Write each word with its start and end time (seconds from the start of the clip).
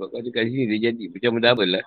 Sebab 0.00 0.16
kalau 0.16 0.24
dekat 0.24 0.48
sini 0.48 0.64
dia 0.64 0.78
jadi 0.88 1.04
macam 1.12 1.32
double 1.44 1.70
lah. 1.76 1.84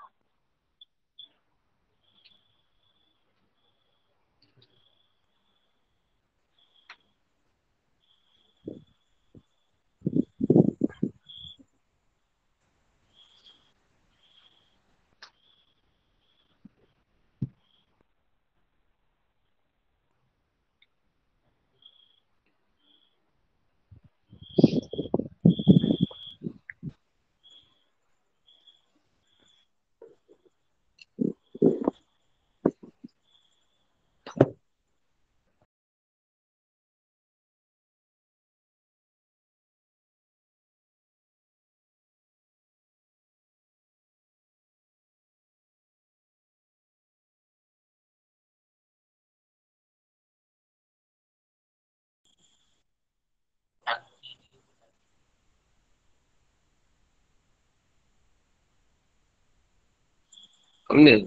Benda. 60.93 61.25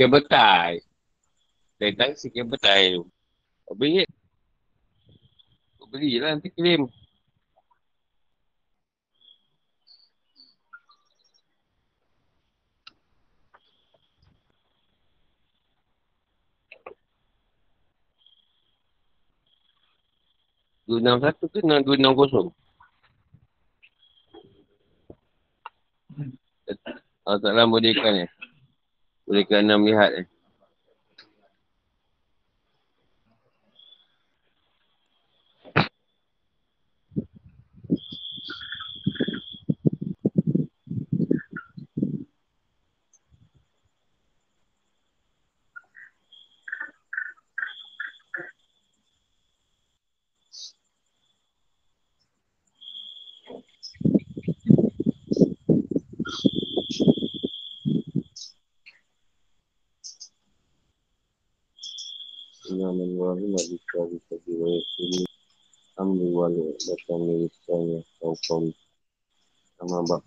Kabel 0.00 0.22
tie. 0.24 0.80
Datang 1.76 2.16
si 2.16 2.32
kabel 2.32 2.56
tie 2.56 2.96
tu. 2.96 3.04
Apa 3.68 3.82
ingat? 3.84 4.08
Belilah 5.92 6.32
nanti 6.32 6.48
claim. 6.48 6.88
Dua 20.88 21.04
enam 21.04 21.20
satu 21.20 21.52
ke 21.52 21.60
dua 21.60 21.96
enam 22.00 22.16
kosong? 22.16 22.48
Allah 27.28 27.40
Ta'ala 27.44 27.68
bolehkan 27.68 28.24
eh. 28.24 28.30
Bolehkan 29.28 29.68
enam 29.68 29.84
lihat 29.84 30.24
eh. 30.24 30.26
Alhamdulillah 65.98 66.78
Alhamdulillah 67.10 68.02
Alhamdulillah 68.22 70.22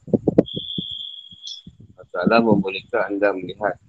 Alhamdulillah 1.95 2.39
membolehkan 2.43 3.15
anda 3.15 3.31
melihat 3.31 3.79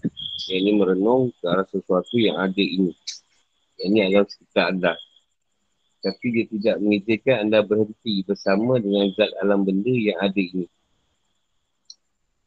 yang 0.47 0.63
ini 0.63 0.79
merenung 0.79 1.35
ke 1.43 1.45
arah 1.51 1.67
sesuatu 1.67 2.15
yang 2.23 2.39
ada 2.39 2.63
ini. 2.63 2.95
Yang 3.83 3.87
ini 3.91 3.99
adalah 3.99 4.27
sekitar 4.31 4.65
anda. 4.71 4.95
Tapi 6.07 6.25
dia 6.31 6.47
tidak 6.51 6.77
mengizinkan 6.83 7.51
anda 7.51 7.59
berhenti 7.67 8.23
bersama 8.27 8.79
dengan 8.79 9.11
zat 9.19 9.31
alam 9.43 9.67
benda 9.67 9.91
yang 9.91 10.19
ada 10.23 10.39
ini. 10.39 10.71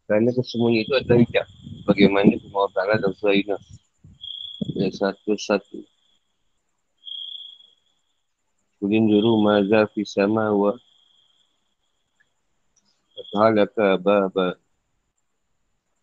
Kerana 0.08 0.32
kesemuanya 0.32 0.80
itu 0.88 0.94
adalah 0.96 1.20
hijab. 1.24 1.48
Bagaimana 1.84 2.40
kemauan 2.40 2.72
Allah 2.80 3.00
dan 3.04 3.12
Surah 3.20 3.36
Yunus 3.36 3.64
yang 4.80 4.96
satu-satu. 4.96 5.95
Kulin 8.76 9.08
juru 9.08 9.40
maza 9.40 9.88
fi 9.88 10.04
sama 10.04 10.52
wa 10.52 10.76
Fathalaka 13.16 13.96
baba. 13.96 14.60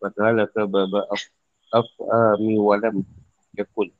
Fathalaka 0.01 0.65
baba 0.65 1.05
Af'ami 1.69 2.57
walam 2.57 3.05
Yakul 3.53 3.93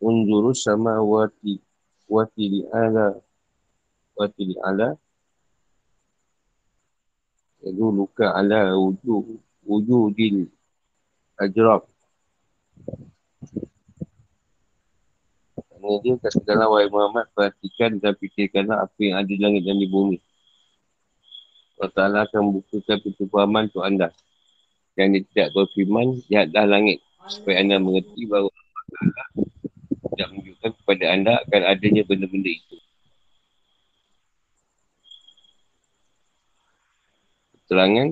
Unjuru 0.00 0.56
sama 0.56 0.96
wati 1.04 1.60
Wati 2.08 2.44
li 2.48 2.60
ala 2.72 3.12
Wati 4.16 4.42
li 4.48 4.56
ala. 4.64 4.96
Yadu 7.60 7.92
luka 7.92 8.32
ala 8.32 8.72
wujud 8.72 9.36
Wujudil 9.68 10.48
Ajrab. 11.36 11.84
Ini 15.86 16.02
dia 16.02 16.14
katakanlah 16.18 16.66
wahai 16.66 16.90
Muhammad 16.90 17.30
perhatikan 17.30 18.02
dan 18.02 18.18
fikirkanlah 18.18 18.90
apa 18.90 18.98
yang 18.98 19.22
ada 19.22 19.30
di 19.30 19.38
langit 19.38 19.62
dan 19.62 19.78
di 19.78 19.86
bumi. 19.86 20.18
Allah 21.78 21.92
Ta'ala 21.94 22.18
akan 22.26 22.58
bukakan 22.58 22.98
pintu 23.06 23.30
pahaman 23.30 23.70
untuk 23.70 23.86
anda. 23.86 24.10
Yang 24.98 25.06
dia 25.06 25.22
tidak 25.30 25.48
berfirman, 25.54 26.06
lihatlah 26.26 26.66
langit. 26.66 26.98
Supaya 27.30 27.62
anda 27.62 27.78
mengerti 27.78 28.26
bahawa 28.26 28.50
Allah 28.50 28.82
tidak 30.10 30.26
menunjukkan 30.34 30.70
kepada 30.82 31.04
anda 31.06 31.32
akan 31.46 31.62
adanya 31.70 32.02
benda-benda 32.02 32.50
itu. 32.50 32.76
Keterangan, 37.62 38.08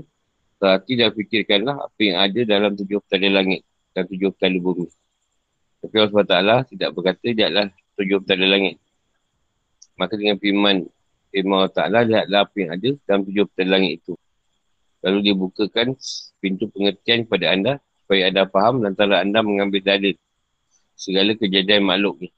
perhati 0.62 0.92
dan 0.94 1.10
fikirkanlah 1.10 1.76
apa 1.90 2.00
yang 2.06 2.18
ada 2.22 2.40
dalam 2.46 2.70
tujuh 2.78 3.02
petala 3.02 3.42
langit 3.42 3.66
dan 3.98 4.06
tujuh 4.06 4.30
petala 4.30 4.62
bumi. 4.62 4.86
Tapi 5.84 6.00
Allah 6.00 6.24
Ta'ala 6.24 6.56
tidak 6.64 6.96
berkata 6.96 7.28
dia 7.28 7.52
adalah 7.52 7.68
tujuh 8.00 8.24
petala 8.24 8.48
langit. 8.48 8.80
Maka 10.00 10.16
dengan 10.16 10.40
firman 10.40 10.88
firman 11.28 11.56
Allah 11.60 11.74
Ta'ala 11.76 11.98
lihatlah 12.08 12.40
apa 12.48 12.56
yang 12.56 12.70
ada 12.72 12.90
dalam 13.04 13.20
tujuh 13.28 13.44
petala 13.52 13.76
langit 13.76 14.00
itu. 14.00 14.16
Lalu 15.04 15.18
dia 15.20 15.34
bukakan 15.36 15.92
pintu 16.40 16.72
pengertian 16.72 17.28
kepada 17.28 17.52
anda 17.52 17.72
supaya 18.00 18.32
anda 18.32 18.48
faham 18.48 18.80
antara 18.80 19.20
anda 19.20 19.44
mengambil 19.44 19.84
dalil 19.84 20.16
segala 20.96 21.36
kejadian 21.36 21.84
makhluk 21.84 22.16
ni. 22.24 22.28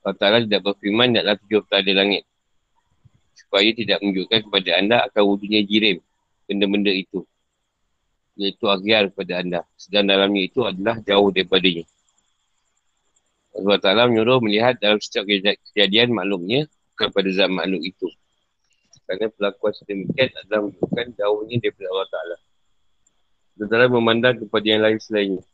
Allah 0.00 0.16
Ta'ala 0.16 0.38
tidak 0.40 0.72
berfirman 0.72 1.12
adalah 1.12 1.36
tujuh 1.36 1.68
petala 1.68 1.92
langit. 2.00 2.24
Supaya 3.36 3.68
tidak 3.76 4.00
menunjukkan 4.00 4.40
kepada 4.48 4.70
anda 4.80 4.96
akan 5.04 5.22
wujudnya 5.28 5.60
jirim 5.68 6.00
benda-benda 6.48 6.96
itu. 6.96 7.28
Iaitu 8.40 8.64
agiar 8.72 9.12
kepada 9.12 9.44
anda. 9.44 9.60
Sedang 9.76 10.08
dalamnya 10.08 10.48
itu 10.48 10.64
adalah 10.64 10.96
jauh 11.04 11.28
daripadanya. 11.28 11.84
Allah 13.52 13.76
Ta'ala 13.76 14.08
menyuruh 14.08 14.40
melihat 14.40 14.80
dalam 14.80 14.96
setiap 14.96 15.28
kejadian 15.28 16.16
maklumnya 16.16 16.64
kepada 16.96 17.28
zat 17.28 17.52
makhluk 17.52 17.84
itu. 17.84 18.08
Kerana 19.04 19.28
pelakuan 19.28 19.72
sedemikian 19.76 20.32
adalah 20.40 20.68
menunjukkan 20.68 21.06
jauhnya 21.20 21.56
daripada 21.60 21.88
Allah 21.92 22.08
Ta'ala. 22.08 22.36
Setelah 23.60 23.86
memandang 23.92 24.40
kepada 24.40 24.64
yang 24.64 24.80
lain 24.80 24.98
selainnya. 25.02 25.44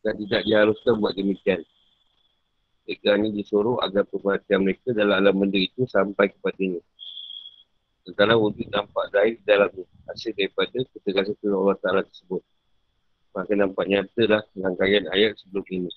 Dan 0.00 0.14
tidak 0.24 0.42
diharuskan 0.48 0.92
buat 0.98 1.12
demikian. 1.12 1.60
Mereka 2.88 3.06
hanya 3.14 3.30
disuruh 3.30 3.78
agar 3.84 4.02
perhatian 4.08 4.66
mereka 4.66 4.90
dalam 4.90 5.14
alam 5.20 5.36
benda 5.36 5.60
itu 5.60 5.84
sampai 5.86 6.32
kepadanya. 6.32 6.80
Setelah 8.02 8.34
wujud 8.34 8.66
nampak 8.72 9.14
zahir 9.14 9.38
dalamnya. 9.46 9.86
Hasil 10.10 10.32
daripada 10.34 10.80
ketegasan 10.96 11.36
Allah 11.52 11.78
Ta'ala 11.78 12.00
tersebut. 12.02 12.42
Maka 13.36 13.52
nampak 13.54 13.84
nyata 13.86 14.22
lah 14.26 14.42
rangkaian 14.58 15.06
ayat 15.12 15.38
sebelum 15.38 15.62
ini. 15.70 15.92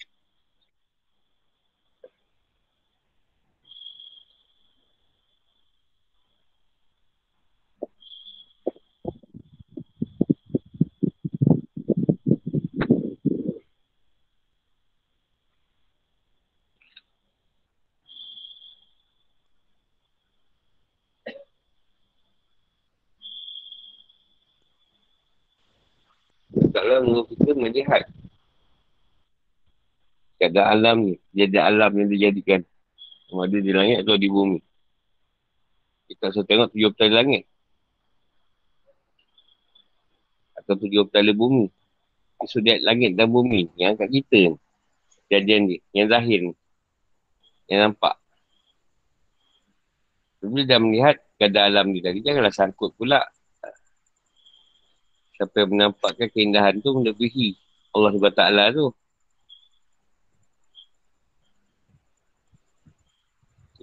Ta'ala 26.76 27.00
menurut 27.04 27.32
kita 27.32 27.45
melihat 27.56 28.04
keadaan 30.38 30.68
alam 30.76 30.98
ni. 31.10 31.16
Jadi 31.32 31.58
alam 31.58 31.92
yang 31.96 32.10
dijadikan. 32.12 32.62
Sama 33.26 33.50
ada 33.50 33.58
di 33.58 33.72
langit 33.74 34.06
atau 34.06 34.20
di 34.20 34.30
bumi. 34.30 34.60
Kita 36.06 36.30
rasa 36.30 36.46
tengok 36.46 36.70
tujuh 36.76 36.94
petala 36.94 37.26
langit. 37.26 37.50
Atau 40.54 40.78
tujuh 40.78 41.10
petala 41.10 41.34
bumi. 41.34 41.72
So, 42.46 42.62
dia 42.62 42.78
langit 42.84 43.18
dan 43.18 43.34
bumi. 43.34 43.74
Yang 43.80 44.06
kat 44.06 44.10
kita 44.14 44.40
ni. 44.54 44.58
Kejadian 45.26 45.62
ni. 45.66 45.78
Yang 45.96 46.08
zahir 46.14 46.40
ni. 46.52 46.54
Yang 47.66 47.80
nampak. 47.90 48.16
Bila 50.46 50.62
dah 50.70 50.78
melihat 50.78 51.16
keadaan 51.42 51.68
alam 51.74 51.86
ni 51.90 52.06
tadi, 52.06 52.22
janganlah 52.22 52.54
sangkut 52.54 52.94
pula. 52.94 53.26
Siapa 55.36 55.68
yang 55.68 55.72
menampakkan 55.76 56.32
keindahan 56.32 56.80
tu 56.80 56.96
melebihi 56.96 57.60
Allah 57.92 58.12
SWT 58.16 58.44
tu. 58.76 58.88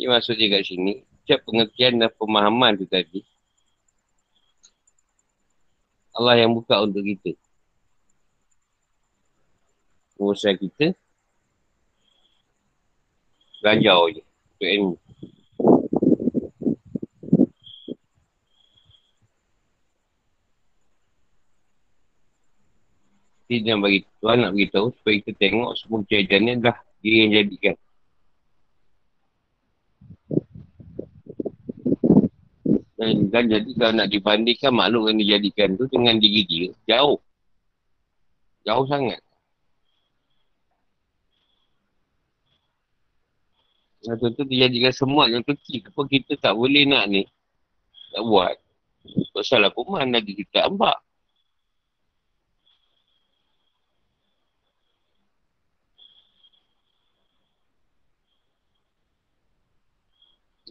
Ini 0.00 0.08
maksudnya 0.08 0.48
kat 0.48 0.64
sini, 0.64 1.04
setiap 1.22 1.44
pengertian 1.44 2.00
dan 2.00 2.08
pemahaman 2.16 2.80
tu 2.80 2.88
tadi, 2.88 3.20
Allah 6.16 6.40
yang 6.40 6.56
buka 6.56 6.80
untuk 6.80 7.04
kita. 7.04 7.36
Urusan 10.16 10.56
kita, 10.56 10.96
belanjau 13.60 14.08
je 14.16 14.22
untuk 14.24 14.68
ilmu. 14.72 14.96
Dia 23.52 23.76
nak 23.76 23.84
bagi 23.84 24.00
Tuhan 24.24 24.38
nak 24.40 24.52
beritahu 24.56 24.88
supaya 24.96 25.14
kita 25.20 25.32
tengok 25.36 25.76
semua 25.76 26.00
kejadian 26.08 26.40
ni 26.40 26.52
dah 26.64 26.76
dia 27.04 27.14
yang 27.20 27.30
jadikan. 27.36 27.76
Dan, 32.96 33.28
dan 33.28 33.44
jadi 33.50 33.70
kalau 33.76 33.92
nak 33.98 34.08
dibandingkan 34.08 34.72
makhluk 34.72 35.10
yang 35.10 35.18
dijadikan 35.20 35.68
tu 35.76 35.84
dengan 35.90 36.16
diri 36.16 36.42
dia, 36.48 36.70
jauh. 36.88 37.18
Jauh 38.64 38.86
sangat. 38.88 39.20
Nah, 44.02 44.14
tu 44.16 44.30
tu 44.32 44.42
dijadikan 44.48 44.94
semua 44.94 45.28
yang 45.28 45.44
kecil. 45.44 45.82
Apa 45.92 46.02
kita 46.08 46.32
tak 46.40 46.54
boleh 46.56 46.88
nak 46.88 47.04
ni? 47.10 47.22
Tak 48.14 48.22
buat. 48.22 48.54
Pasal 49.34 49.66
aku 49.66 49.82
mana 49.86 50.22
lagi 50.22 50.38
kita 50.38 50.70
ambak. 50.70 50.98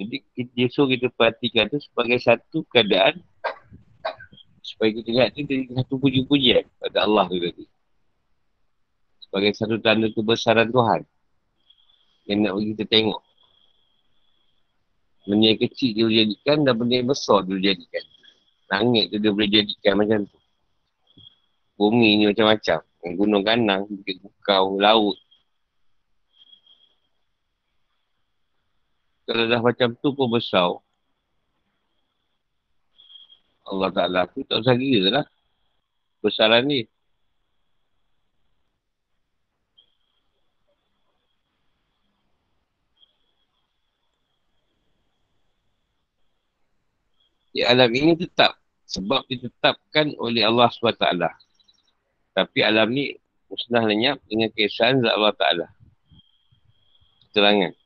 Jadi 0.02 0.18
dia 0.58 0.68
suruh 0.74 0.90
kita 0.90 1.14
perhatikan 1.14 1.70
tu 1.70 1.78
sebagai 1.78 2.18
satu 2.18 2.66
keadaan 2.74 3.22
supaya 4.66 4.90
kita 4.98 5.10
lihat 5.14 5.30
tu 5.38 5.46
jadi 5.46 5.70
satu 5.78 6.02
puji-pujian 6.02 6.66
pada 6.82 7.06
Allah 7.06 7.30
tu 7.30 7.38
tadi. 7.38 7.66
Sebagai 9.22 9.52
satu 9.54 9.78
tanda 9.78 10.10
kebesaran 10.10 10.74
Tuhan 10.74 11.06
yang 12.26 12.40
nak 12.42 12.58
kita 12.58 12.84
tengok. 12.90 13.22
Benda 15.22 15.54
yang 15.54 15.62
kecil 15.62 15.90
dia 15.94 16.04
boleh 16.10 16.18
jadikan 16.26 16.58
dan 16.66 16.74
benda 16.74 16.94
yang 16.98 17.10
besar 17.14 17.46
dia 17.46 17.54
boleh 17.54 17.66
jadikan. 17.70 18.06
Langit 18.74 19.06
tu 19.14 19.18
dia 19.22 19.30
boleh 19.30 19.50
jadikan 19.54 19.94
macam 20.02 20.20
tu. 20.26 20.40
Bumi 21.78 22.10
ni 22.18 22.24
macam-macam. 22.26 22.80
Gunung 23.02 23.44
ganang, 23.46 23.86
bukit 23.90 24.18
bukau, 24.22 24.78
laut, 24.82 25.18
Kalau 29.32 29.48
dah 29.48 29.64
macam 29.64 29.96
tu 29.96 30.12
pun 30.12 30.28
besar. 30.28 30.76
Allah 33.64 33.88
Ta'ala 33.96 34.28
tu 34.28 34.44
tak 34.44 34.60
usah 34.60 34.76
kira 34.76 35.08
lah. 35.08 35.26
Besaran 36.20 36.68
ni. 36.68 36.84
Di 47.56 47.64
alam 47.64 47.88
ini 47.96 48.20
tetap. 48.20 48.60
Sebab 48.84 49.32
ditetapkan 49.32 50.12
oleh 50.20 50.44
Allah 50.44 50.68
SWT. 50.76 51.08
Tapi 52.36 52.60
alam 52.68 52.92
ni 52.92 53.16
musnah 53.48 53.88
lenyap 53.88 54.20
dengan 54.28 54.52
kesan 54.52 55.00
Allah 55.08 55.32
Ta'ala. 55.40 55.72
Keterangan. 57.32 57.81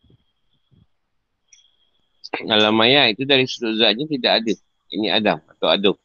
Alam 2.43 2.75
maya 2.75 3.07
itu 3.07 3.23
dari 3.23 3.47
sudut 3.47 3.79
zatnya 3.79 4.03
tidak 4.09 4.31
ada. 4.43 4.53
Ini 4.91 5.07
Adam 5.15 5.39
atau 5.55 5.67
aduk. 5.71 5.97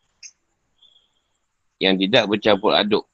Yang 1.82 2.06
tidak 2.06 2.24
bercampur 2.30 2.72
aduk. 2.76 3.04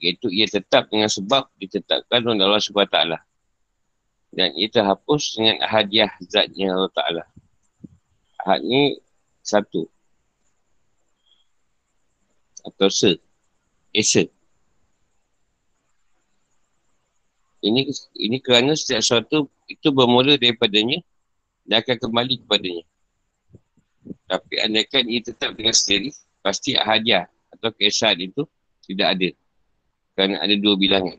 Iaitu 0.00 0.32
ia 0.32 0.48
tetap 0.48 0.88
dengan 0.88 1.10
sebab 1.12 1.48
ditetapkan 1.60 2.24
oleh 2.24 2.44
Allah 2.44 2.62
SWT. 2.62 2.98
Dan 4.34 4.50
ia 4.58 4.68
terhapus 4.72 5.38
dengan 5.38 5.62
hadiah 5.62 6.10
zatnya 6.24 6.74
Allah 6.74 6.90
Ta'ala. 6.90 7.24
Ahad 8.42 8.60
ni 8.66 8.98
satu. 9.44 9.86
Atau 12.64 12.88
se. 12.90 13.20
Esa. 13.94 14.26
Ini 17.64 17.88
ini 18.20 18.36
kerana 18.44 18.76
setiap 18.76 19.00
sesuatu 19.00 19.48
itu 19.70 19.88
bermula 19.88 20.36
daripadanya 20.36 21.00
dia 21.64 21.80
akan 21.80 21.96
kembali 21.96 22.34
kepadanya. 22.44 22.84
Tapi 24.28 24.54
andaikan 24.60 25.04
ia 25.08 25.20
tetap 25.24 25.56
dengan 25.56 25.72
sendiri, 25.72 26.12
pasti 26.44 26.76
ahadiah 26.76 27.24
atau 27.56 27.72
kesan 27.72 28.20
itu 28.20 28.44
tidak 28.84 29.16
ada. 29.16 29.28
Kerana 30.12 30.44
ada 30.44 30.54
dua 30.60 30.76
bilangan. 30.76 31.16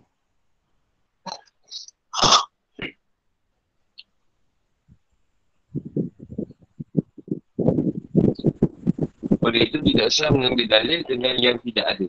Oleh 9.46 9.62
itu 9.70 9.78
tidak 9.82 10.10
sah 10.14 10.30
mengambil 10.30 10.66
dalil 10.70 11.00
dengan 11.06 11.36
yang 11.42 11.58
tidak 11.62 11.86
ada. 11.90 12.08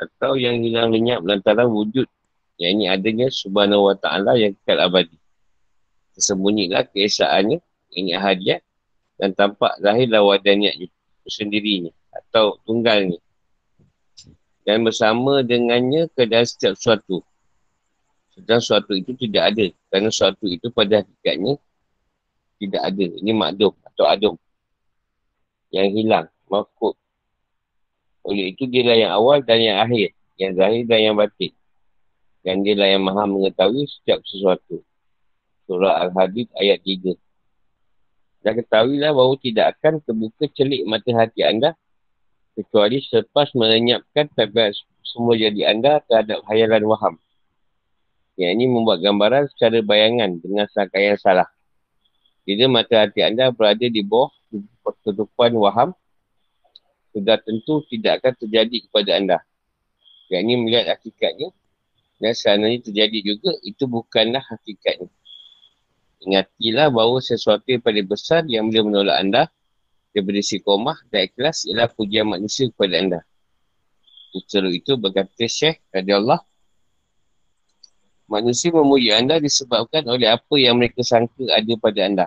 Atau 0.00 0.40
yang 0.40 0.60
hilang 0.64 0.92
lenyap 0.92 1.20
lantaran 1.24 1.68
wujud. 1.68 2.08
Yang 2.56 2.70
ini 2.72 2.84
adanya 2.88 3.26
subhanahu 3.32 3.92
wa 3.92 3.96
ta'ala 3.96 4.36
yang 4.36 4.52
kekal 4.60 4.80
abadi 4.80 5.21
tersembunyilah 6.16 6.88
keesaannya 6.92 7.58
ini 7.92 8.12
hadiah 8.16 8.60
dan 9.20 9.36
tampak 9.36 9.76
lahirlah 9.80 10.24
wadaniatnya 10.24 10.88
sendirinya 11.28 11.92
atau 12.12 12.58
tunggalnya. 12.66 13.18
Dan 14.62 14.86
bersama 14.86 15.42
dengannya 15.42 16.06
keadaan 16.14 16.46
setiap 16.46 16.78
suatu. 16.78 17.22
Sedang 18.32 18.62
suatu 18.62 18.94
itu 18.94 19.12
tidak 19.18 19.52
ada 19.52 19.66
kerana 19.90 20.08
suatu 20.08 20.46
itu 20.46 20.70
pada 20.70 21.02
hakikatnya 21.02 21.58
tidak 22.62 22.82
ada. 22.86 23.06
Ini 23.18 23.32
makdum 23.34 23.74
atau 23.82 24.04
adum 24.06 24.34
yang 25.74 25.90
hilang 25.90 26.26
makhluk 26.46 26.96
oleh 28.22 28.54
itu 28.54 28.70
dia 28.70 28.94
yang 28.94 29.12
awal 29.18 29.42
dan 29.42 29.58
yang 29.58 29.82
akhir 29.82 30.14
yang 30.38 30.54
zahir 30.54 30.82
dan 30.86 31.00
yang 31.02 31.16
batin. 31.18 31.52
Dan 32.42 32.66
dia 32.66 32.74
yang 32.74 33.02
maha 33.06 33.22
mengetahui 33.26 33.86
setiap 33.86 34.18
sesuatu 34.26 34.82
Surah 35.66 36.02
Al-Hadid 36.08 36.50
ayat 36.58 36.82
3. 36.82 37.14
Dan 38.42 38.52
ketahuilah 38.58 39.14
bahawa 39.14 39.34
tidak 39.38 39.78
akan 39.78 40.02
terbuka 40.02 40.50
celik 40.50 40.82
mata 40.82 41.10
hati 41.14 41.46
anda 41.46 41.78
kecuali 42.58 42.98
selepas 43.00 43.54
melenyapkan 43.54 44.28
tabiat 44.34 44.74
semua 45.06 45.38
jadi 45.38 45.70
anda 45.72 46.02
terhadap 46.04 46.42
hayalan 46.50 46.84
waham. 46.90 47.14
Yang 48.34 48.50
ini 48.58 48.64
membuat 48.66 48.98
gambaran 49.04 49.46
secara 49.54 49.78
bayangan 49.84 50.40
dengan 50.42 50.66
sangka 50.72 50.98
yang 50.98 51.20
salah. 51.20 51.46
Bila 52.42 52.82
mata 52.82 53.06
hati 53.06 53.22
anda 53.22 53.54
berada 53.54 53.86
di 53.86 54.02
bawah 54.02 54.34
ketutupan 54.82 55.54
waham, 55.54 55.94
sudah 57.14 57.38
tentu 57.38 57.84
tidak 57.92 58.24
akan 58.24 58.34
terjadi 58.42 58.76
kepada 58.88 59.10
anda. 59.14 59.38
Yang 60.32 60.42
ini 60.48 60.54
melihat 60.64 60.96
hakikatnya 60.96 61.52
dan 62.18 62.32
seandainya 62.32 62.80
terjadi 62.82 63.18
juga, 63.20 63.52
itu 63.62 63.84
bukanlah 63.84 64.40
hakikatnya. 64.40 65.12
Ingatilah 66.22 66.88
bahawa 66.94 67.18
sesuatu 67.18 67.66
yang 67.66 67.82
paling 67.82 68.06
besar 68.06 68.46
yang 68.46 68.70
boleh 68.70 68.82
menolak 68.86 69.16
anda 69.18 69.42
daripada 70.14 70.40
komah 70.62 70.98
dan 71.10 71.26
ikhlas 71.26 71.66
ialah 71.66 71.90
pujian 71.90 72.30
manusia 72.30 72.70
kepada 72.70 72.94
anda. 73.00 73.20
Setelah 74.32 74.72
itu 74.72 74.96
berkata 74.96 75.44
Syekh 75.44 75.82
kata 75.92 76.12
Allah 76.16 76.40
Manusia 78.32 78.72
memuji 78.72 79.12
anda 79.12 79.36
disebabkan 79.36 80.08
oleh 80.08 80.24
apa 80.24 80.56
yang 80.56 80.80
mereka 80.80 81.04
sangka 81.04 81.52
ada 81.52 81.74
pada 81.76 82.00
anda. 82.00 82.26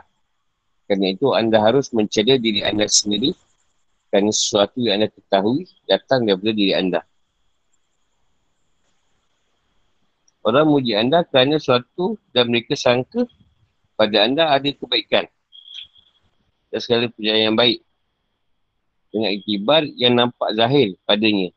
Kerana 0.86 1.18
itu 1.18 1.34
anda 1.34 1.58
harus 1.58 1.90
mencela 1.98 2.38
diri 2.38 2.62
anda 2.62 2.86
sendiri 2.86 3.34
kerana 4.14 4.30
sesuatu 4.30 4.86
yang 4.86 5.02
anda 5.02 5.10
ketahui 5.10 5.66
datang 5.90 6.30
daripada 6.30 6.54
diri 6.54 6.78
anda. 6.78 7.02
Orang 10.46 10.78
muji 10.78 10.94
anda 10.94 11.26
kerana 11.26 11.58
suatu 11.58 12.22
dan 12.30 12.54
mereka 12.54 12.78
sangka 12.78 13.26
pada 13.96 14.28
anda 14.28 14.52
ada 14.52 14.68
kebaikan. 14.68 15.26
Dan 16.72 16.80
segala 16.84 17.08
perjalanan 17.12 17.46
yang 17.52 17.58
baik. 17.58 17.80
Dengan 19.16 19.32
iktibar 19.32 19.82
yang 19.96 20.14
nampak 20.20 20.50
zahir 20.60 21.00
padanya. 21.08 21.50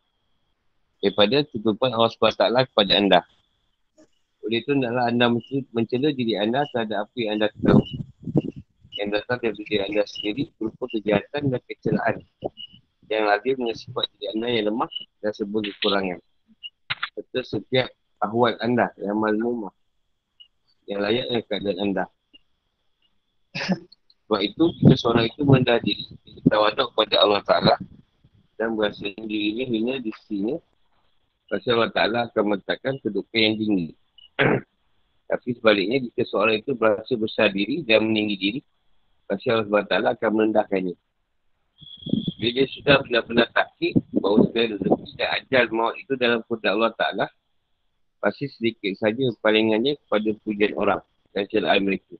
Daripada 1.03 1.43
tutupan 1.51 1.95
Allah 1.95 2.11
SWT 2.11 2.71
kepada 2.71 2.93
anda. 2.95 3.21
Oleh 4.47 4.63
itu, 4.63 4.71
hendaklah 4.75 5.11
anda 5.11 5.27
mencela 5.75 6.09
diri 6.15 6.39
anda 6.39 6.63
terhadap 6.71 7.07
apa 7.07 7.17
yang 7.19 7.39
anda 7.39 7.51
tahu. 7.59 7.83
Yang 8.99 9.09
datang 9.23 9.39
dari 9.43 9.55
diri 9.63 9.77
anda 9.83 10.03
sendiri 10.07 10.43
berupa 10.59 10.85
kejahatan 10.91 11.43
dan 11.55 11.61
kecelakaan. 11.67 12.17
Yang 13.11 13.25
lagi 13.27 13.51
dengan 13.55 13.77
sifat 13.79 14.05
diri 14.15 14.27
anda 14.35 14.47
yang 14.51 14.65
lemah 14.75 14.91
dan 15.23 15.31
sebuah 15.35 15.63
kekurangan. 15.75 16.19
Serta 17.15 17.41
setiap 17.43 17.89
ahwal 18.23 18.55
anda 18.63 18.91
yang 18.99 19.19
malmumah. 19.19 19.75
Yang 20.87 21.01
layak 21.03 21.25
dengan 21.27 21.45
keadaan 21.47 21.79
anda. 21.83 22.05
Sebab 24.29 24.41
itu, 24.45 24.65
jika 24.83 24.95
seorang 24.97 25.25
itu 25.29 25.41
mendah 25.45 25.81
diri, 25.81 26.05
kita 26.25 26.55
wadah 26.57 26.89
kepada 26.93 27.15
Allah 27.25 27.43
Ta'ala 27.45 27.75
dan 28.61 28.77
berasa 28.77 29.09
dirinya 29.17 29.65
hina 29.65 29.95
di 30.03 30.13
sini, 30.29 30.59
Pasti 31.49 31.73
Allah 31.73 31.89
Ta'ala 31.89 32.29
akan 32.29 32.45
meletakkan 32.45 33.01
kedudukan 33.01 33.41
yang 33.41 33.57
tinggi. 33.57 33.89
Tapi 35.33 35.49
sebaliknya 35.57 36.05
jika 36.05 36.23
seorang 36.29 36.61
itu 36.61 36.77
berasa 36.77 37.17
besar 37.17 37.49
diri 37.49 37.81
dan 37.89 38.05
meninggi 38.05 38.37
diri, 38.37 38.61
pasti 39.25 39.49
Allah 39.53 39.69
SWT 39.69 39.93
akan 40.17 40.31
merendahkannya. 40.33 40.97
Bila 42.41 42.51
dia 42.53 42.67
sudah 42.73 42.97
benar-benar 43.05 43.49
takik 43.53 43.97
bahawa 44.13 44.49
segala 44.49 44.77
rezeki 44.77 45.13
dan 45.21 45.29
ajal 45.37 45.65
maut 45.73 45.95
itu 46.01 46.13
dalam 46.17 46.41
kuda 46.49 46.69
Allah 46.73 46.93
Ta'ala, 46.97 47.27
pasti 48.21 48.49
sedikit 48.49 48.93
saja 49.01 49.21
palingannya 49.41 50.01
kepada 50.05 50.29
pujian 50.45 50.73
orang 50.77 51.01
dan 51.33 51.45
celaan 51.49 51.85
mereka. 51.85 52.17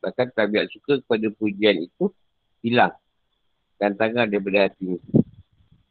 Bahkan 0.00 0.32
tabiat 0.32 0.72
suka 0.72 1.00
kepada 1.04 1.28
pujian 1.36 1.84
itu 1.84 2.08
hilang 2.64 2.92
dan 3.80 3.96
tangan 3.96 4.28
daripada 4.28 4.68
hati 4.68 5.00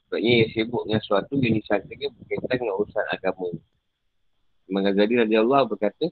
Sebabnya 0.10 0.32
ia 0.42 0.46
sibuk 0.50 0.90
dengan 0.90 1.02
sesuatu 1.06 1.38
yang 1.38 1.54
disangkakan 1.62 2.10
berkaitan 2.18 2.56
dengan 2.58 2.74
urusan 2.82 3.06
agama. 3.14 3.46
Imam 4.66 4.82
Ghazali 4.82 5.38
Allah 5.38 5.62
berkata, 5.70 6.10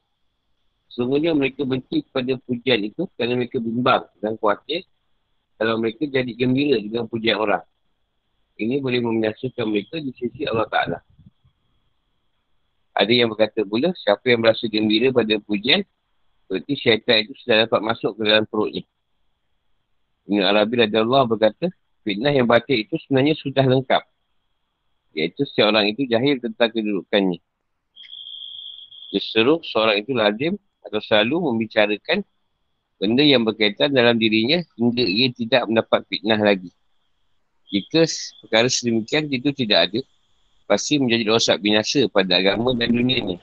Sungguhnya 0.93 1.33
mereka 1.33 1.61
benci 1.61 2.05
kepada 2.05 2.37
pujian 2.41 2.81
itu 2.81 3.05
kerana 3.17 3.37
mereka 3.37 3.61
bimbang 3.61 4.05
dan 4.17 4.33
khawatir 4.37 4.81
kalau 5.57 5.77
mereka 5.81 6.05
jadi 6.05 6.31
gembira 6.33 6.77
dengan 6.81 7.05
pujian 7.05 7.37
orang. 7.37 7.61
Ini 8.57 8.81
boleh 8.81 9.01
membinasakan 9.01 9.65
mereka 9.69 10.01
di 10.01 10.09
sisi 10.17 10.45
Allah 10.49 10.65
Ta'ala. 10.65 10.97
Ada 12.97 13.13
yang 13.13 13.29
berkata 13.29 13.61
pula, 13.61 13.93
siapa 13.93 14.25
yang 14.25 14.41
merasa 14.41 14.65
gembira 14.65 15.13
pada 15.13 15.37
pujian, 15.37 15.85
berarti 16.47 16.73
syaitan 16.79 17.27
itu 17.27 17.35
sudah 17.43 17.67
dapat 17.67 17.79
masuk 17.83 18.15
ke 18.15 18.21
dalam 18.23 18.47
perutnya. 18.47 18.83
Ini 20.27 20.43
Arabi 20.43 20.87
Allah 20.91 21.23
berkata, 21.23 21.67
fitnah 22.03 22.31
yang 22.31 22.47
batin 22.47 22.83
itu 22.83 22.95
sebenarnya 23.03 23.35
sudah 23.39 23.63
lengkap. 23.63 24.03
Iaitu 25.15 25.43
seorang 25.55 25.87
itu 25.91 26.03
jahil 26.07 26.39
tentang 26.39 26.71
kedudukannya. 26.71 27.39
Justru 29.11 29.63
seorang 29.63 30.03
itu 30.03 30.11
lazim 30.11 30.59
atau 30.83 30.99
selalu 30.99 31.51
membicarakan 31.51 32.23
benda 32.99 33.23
yang 33.23 33.47
berkaitan 33.47 33.91
dalam 33.91 34.19
dirinya 34.19 34.59
hingga 34.75 35.03
ia 35.03 35.31
tidak 35.31 35.63
mendapat 35.67 36.03
fitnah 36.11 36.39
lagi. 36.39 36.71
Jika 37.67 38.07
perkara 38.43 38.67
sedemikian 38.71 39.27
itu 39.31 39.51
tidak 39.51 39.91
ada, 39.91 39.99
pasti 40.67 40.99
menjadi 40.99 41.23
rosak 41.31 41.57
binasa 41.63 42.07
pada 42.11 42.39
agama 42.39 42.75
dan 42.75 42.91
dunia 42.91 43.39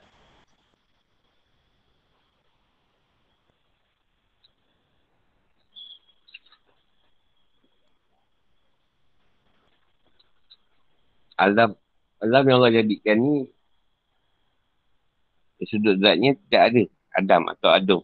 Alam, 11.35 11.75
alam 12.23 12.43
yang 12.47 12.57
Allah 12.63 12.75
jadikan 12.79 13.19
ni 13.19 13.51
di 15.59 15.65
sudut 15.67 15.99
zatnya 15.99 16.35
tidak 16.47 16.63
ada 16.71 16.83
Adam 17.15 17.43
atau 17.51 17.71
Adum. 17.71 18.03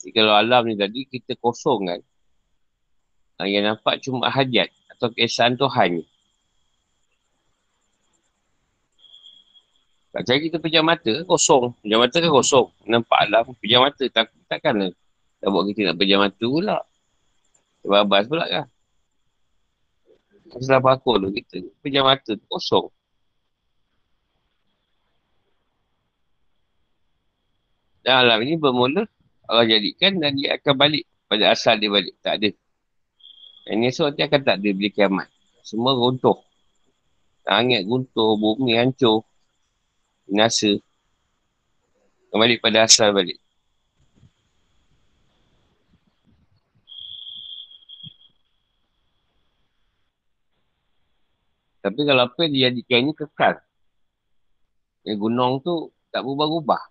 Jadi 0.00 0.16
kalau 0.16 0.32
alam 0.32 0.64
ni 0.64 0.74
tadi 0.80 1.04
kita 1.04 1.36
kosong 1.36 1.92
kan. 1.92 2.00
Ah, 3.36 3.48
yang 3.48 3.64
nampak 3.68 4.00
cuma 4.00 4.32
hajat 4.32 4.72
atau 4.96 5.12
kesan 5.12 5.60
Tuhan 5.60 6.00
ni. 6.00 6.04
Tak 10.10 10.26
cari 10.26 10.40
kita 10.48 10.58
pejam 10.58 10.84
mata 10.84 11.12
kosong. 11.28 11.76
Pejam 11.84 12.00
mata 12.00 12.16
kan 12.16 12.32
kosong. 12.32 12.66
Nampak 12.88 13.18
alam 13.28 13.52
pejam 13.60 13.84
mata. 13.84 14.04
Tak, 14.08 14.32
takkan 14.48 14.92
tak 15.40 15.48
buat 15.48 15.64
kita 15.72 15.80
nak 15.88 15.96
pejam 15.96 16.20
mata 16.20 16.44
pula. 16.44 16.78
Sebab 17.80 17.98
abas 18.04 18.24
pula 18.28 18.44
kan. 18.44 18.66
Setelah 20.50 20.82
bakul 20.84 21.16
tu 21.24 21.30
kita 21.32 21.64
pejam 21.80 22.04
mata 22.04 22.36
tu 22.36 22.46
kosong. 22.52 22.92
Dan 28.04 28.14
alam 28.26 28.40
ini 28.44 28.56
bermula 28.56 29.04
Allah 29.48 29.66
jadikan 29.66 30.20
dan 30.20 30.36
dia 30.36 30.56
akan 30.60 30.74
balik 30.76 31.04
pada 31.26 31.52
asal 31.52 31.80
dia 31.80 31.88
balik. 31.88 32.14
Tak 32.20 32.36
ada. 32.38 32.50
Yang 33.68 33.76
ni 33.76 33.86
esok 33.88 34.08
dia 34.16 34.28
akan 34.28 34.40
tak 34.44 34.56
ada 34.60 34.68
bila 34.72 34.88
kiamat. 34.92 35.28
Semua 35.64 35.96
runtuh. 35.96 36.36
Langit 37.48 37.88
runtuh, 37.88 38.36
bumi 38.36 38.76
hancur. 38.76 39.24
Binasa. 40.28 40.78
Kembali 42.30 42.62
pada 42.62 42.86
asal 42.86 43.10
balik. 43.10 43.40
Tapi 51.80 52.00
kalau 52.04 52.28
apa 52.28 52.38
yang 52.44 52.52
dijadikan 52.52 52.98
ini 53.08 53.12
kekal. 53.16 53.54
Yang 55.08 55.16
gunung 55.16 55.52
tu 55.64 55.88
tak 56.12 56.20
berubah-ubah. 56.20 56.82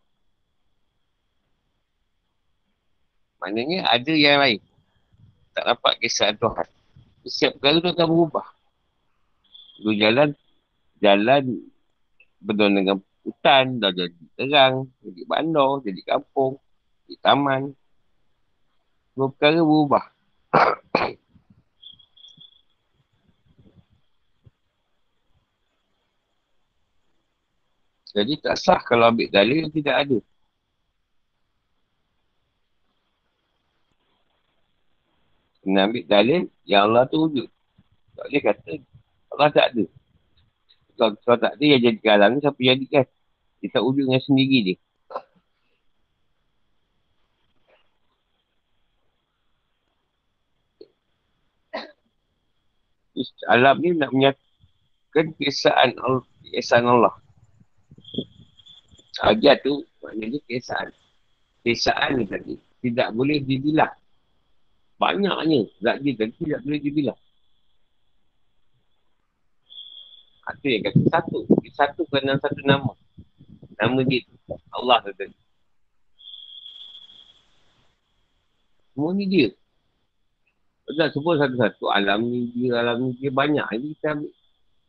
Maknanya 3.39 3.85
ada 3.87 4.13
yang 4.13 4.41
lain. 4.41 4.61
Tak 5.53 5.63
dapat 5.75 5.93
kisah 6.01 6.33
Tuhan. 6.35 6.67
Setiap 7.29 7.61
perkara 7.61 7.77
tu 7.79 7.89
akan 7.93 8.07
berubah. 8.09 8.47
Dua 9.79 9.95
jalan, 9.95 10.29
jalan 10.99 11.43
berdua 12.41 12.67
dengan 12.71 12.97
hutan, 13.23 13.79
dah 13.79 13.91
jadi 13.93 14.23
terang, 14.35 14.89
jadi 15.03 15.21
bandar, 15.27 15.83
jadi 15.85 16.01
kampung, 16.03 16.59
jadi 17.07 17.15
taman. 17.23 17.61
Dua 19.15 19.27
perkara 19.31 19.59
berubah. 19.61 20.03
Jadi 28.15 28.33
tak 28.41 28.55
sah 28.57 28.81
kalau 28.81 29.13
ambil 29.13 29.29
dalil 29.29 29.57
yang 29.65 29.73
tidak 29.73 29.95
ada. 30.01 30.17
Kena 35.61 35.79
ambil 35.85 36.03
dalil 36.09 36.41
yang 36.65 36.81
Allah 36.89 37.05
tu 37.05 37.17
wujud. 37.21 37.47
Tak 38.17 38.25
boleh 38.25 38.41
kata 38.41 38.73
Allah 39.29 39.49
tak 39.53 39.65
ada. 39.71 39.83
Kalau, 40.97 41.11
kalau 41.23 41.37
tak 41.39 41.53
ada 41.55 41.63
yang 41.63 41.81
jadi 41.85 42.07
alam 42.11 42.29
ni 42.35 42.39
siapa 42.41 42.59
jadikan? 42.59 43.05
Dia 43.61 43.67
tak 43.71 43.83
wujud 43.85 44.03
dengan 44.09 44.23
sendiri 44.23 44.57
dia. 44.65 44.77
Alam 53.51 53.75
ni 53.83 53.89
nak 53.93 54.11
menyatakan 54.15 55.35
keesaan 55.37 55.91
Allah. 55.99 56.23
Allah. 56.89 57.28
Hajat 59.19 59.67
tu 59.67 59.83
maknanya 59.99 60.39
kesaan. 60.47 60.95
Kesaan 61.63 62.19
ni 62.19 62.25
tadi 62.25 62.55
tidak 62.79 63.11
boleh 63.11 63.43
dibilang. 63.43 63.91
Banyaknya 64.95 65.67
zat 65.83 65.99
dia 65.99 66.15
tadi 66.15 66.33
tidak 66.39 66.63
boleh 66.63 66.79
dibilang. 66.79 67.19
Itu 70.49 70.65
yang 70.65 70.83
kata 70.87 71.01
satu. 71.13 71.39
Dia 71.61 71.71
satu 71.75 72.01
kerana 72.09 72.39
satu 72.41 72.61
nama. 72.65 72.91
Nama 73.77 73.99
dia 74.07 74.23
Allah 74.73 75.03
tadi. 75.13 75.35
Semua 78.95 79.15
ni 79.15 79.29
dia. 79.29 79.49
Tak 80.89 81.13
sebut 81.13 81.37
satu-satu. 81.37 81.87
Alam 81.93 82.27
ni 82.27 82.49
dia, 82.51 82.81
alam 82.81 83.07
ni 83.07 83.15
dia 83.21 83.29
banyak. 83.29 83.61
Ini 83.61 83.87
kita 83.95 84.17
ambil 84.17 84.31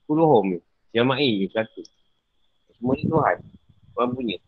puluh 0.08 0.32
ni. 0.48 0.58
Jama'i 0.96 1.44
je 1.44 1.46
satu. 1.52 1.84
Semua 2.74 2.96
ni 2.96 3.04
Tuhan. 3.04 3.38
Tuhan 3.94 4.10
punya. 4.14 4.38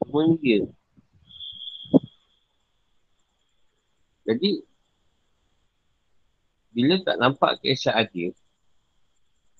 Semua 0.00 0.22
dia. 0.38 0.60
Jadi, 4.24 4.64
bila 6.72 6.94
tak 7.04 7.16
nampak 7.20 7.60
keesaan 7.60 8.08
dia, 8.10 8.32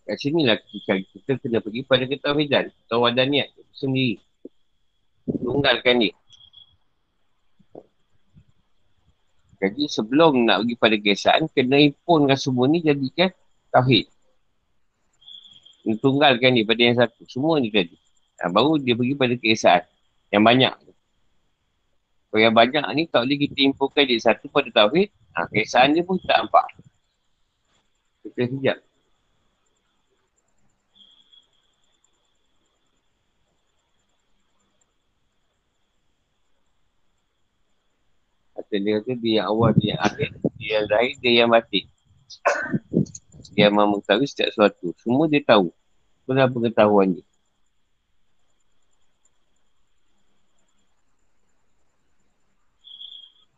kat 0.04 0.16
sini 0.20 0.44
lah 0.44 0.56
kita, 0.60 1.00
kita 1.14 1.32
kena 1.40 1.58
pergi 1.60 1.80
pada 1.84 2.04
ketahuidan 2.04 2.68
atau 2.88 3.04
wadaniat 3.04 3.48
sendiri. 3.72 4.20
Tunggalkan 5.24 6.04
dia. 6.04 6.14
Jadi 9.64 9.88
sebelum 9.88 10.44
nak 10.44 10.60
pergi 10.60 10.74
pada 10.76 10.96
keesaan, 11.00 11.48
kena 11.48 11.80
impunkan 11.80 12.36
semua 12.36 12.68
ni 12.68 12.84
jadikan 12.84 13.32
tauhid. 13.72 14.04
Tunggalkan 16.04 16.56
dia 16.56 16.68
pada 16.68 16.80
yang 16.84 16.96
satu. 17.00 17.24
Semua 17.24 17.56
ni 17.60 17.72
tadi. 17.72 17.96
Ha, 18.44 18.52
baru 18.52 18.76
dia 18.76 18.92
pergi 18.92 19.16
pada 19.16 19.34
keesaan. 19.40 19.82
Yang 20.28 20.42
banyak. 20.44 20.74
Kalau 22.28 22.40
yang 22.44 22.52
banyak 22.52 22.84
ni 22.92 23.08
tak 23.08 23.24
boleh 23.24 23.38
kita 23.40 23.58
impunkan 23.64 24.04
dia 24.04 24.20
satu 24.20 24.52
pada 24.52 24.68
tauhid, 24.68 25.08
ha, 25.32 25.48
keesaan 25.48 25.96
dia 25.96 26.04
pun 26.04 26.20
tak 26.20 26.44
nampak. 26.44 26.68
Kita 28.20 28.44
sekejap. 28.44 28.78
Dia 38.74 38.98
kata 38.98 39.14
dia 39.22 39.38
yang 39.38 39.54
awal, 39.54 39.70
dia 39.78 39.94
yang 39.94 40.02
akhir, 40.02 40.28
dia 40.58 40.68
yang 40.82 40.86
zahir, 40.90 41.14
dia 41.22 41.32
yang 41.46 41.50
batin. 41.54 41.84
Dia 43.54 43.70
yang 43.70 43.74
mengetahui 43.78 44.26
setiap 44.26 44.50
sesuatu. 44.50 44.90
Semua 44.98 45.30
dia 45.30 45.38
tahu. 45.46 45.70
Benar 46.26 46.50
pengetahuan 46.50 47.14
dia. 47.14 47.24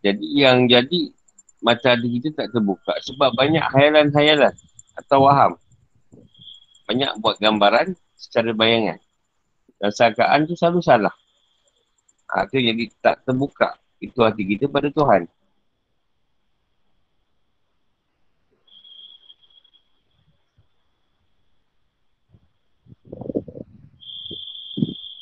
Jadi 0.05 0.27
yang 0.37 0.69
jadi 0.69 1.13
mata 1.65 1.97
hati 1.97 2.09
kita 2.21 2.29
tak 2.37 2.49
terbuka 2.53 2.95
sebab 3.01 3.33
banyak 3.35 3.65
hayalan-hayalan 3.73 4.55
atau 4.97 5.25
waham. 5.25 5.53
Banyak 6.87 7.19
buat 7.19 7.41
gambaran 7.43 7.97
secara 8.15 8.55
bayangan. 8.55 9.01
Dan 9.77 9.91
sangkaan 9.93 10.49
tu 10.49 10.55
selalu 10.57 10.81
salah. 10.81 11.15
Ha, 12.31 12.47
tu 12.49 12.59
jadi 12.63 12.87
tak 13.03 13.27
terbuka. 13.27 13.77
Itu 13.99 14.23
hati 14.23 14.45
kita 14.47 14.71
pada 14.71 14.89
Tuhan. 14.93 15.27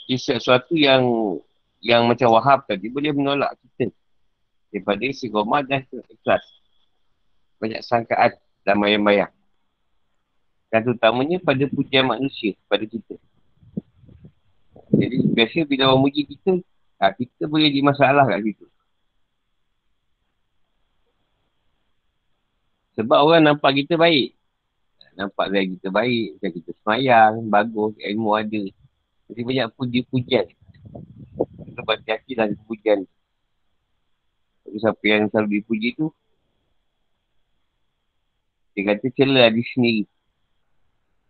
Jadi 0.04 0.30
sesuatu 0.30 0.78
yang 0.78 1.02
yang 1.82 2.06
macam 2.06 2.30
wahab 2.38 2.62
tadi 2.70 2.86
boleh 2.86 3.10
menolak 3.10 3.58
kita 3.58 3.90
daripada 4.74 5.06
istiqomah 5.06 5.62
dan 5.62 5.86
ikhlas. 5.86 6.42
Banyak 7.62 7.86
sangkaan 7.86 8.34
dan 8.66 8.74
bayang-bayang. 8.82 9.30
Dan 10.74 10.82
terutamanya 10.82 11.38
pada 11.38 11.62
pujian 11.70 12.10
manusia 12.10 12.58
pada 12.66 12.82
kita. 12.82 13.14
Jadi 14.90 15.16
biasa 15.30 15.62
bila 15.62 15.94
orang 15.94 16.10
muji 16.10 16.26
kita, 16.26 16.58
ha, 16.98 17.14
kita 17.14 17.46
boleh 17.46 17.70
jadi 17.70 17.86
masalah 17.86 18.26
kat 18.26 18.42
situ. 18.42 18.66
Sebab 22.98 23.18
orang 23.22 23.42
nampak 23.46 23.78
kita 23.78 23.94
baik. 23.94 24.34
Nampak 25.14 25.46
gaya 25.54 25.66
kita 25.70 25.94
baik, 25.94 26.42
macam 26.42 26.50
kita 26.58 26.70
semayang, 26.82 27.32
bagus, 27.46 27.94
ilmu 28.02 28.34
ada. 28.34 28.62
Jadi 29.30 29.40
banyak 29.46 29.66
puji-pujian. 29.78 30.46
Kita 31.70 31.80
berhati-hati 31.86 32.34
dalam 32.34 32.58
pujian. 32.66 33.06
Siapa 34.74 35.04
yang 35.06 35.30
selalu 35.30 35.62
dipuji 35.62 35.94
tu 35.94 36.10
Dia 38.74 38.90
kata 38.90 39.06
celah 39.14 39.48
di 39.54 39.62
sendiri. 39.62 40.04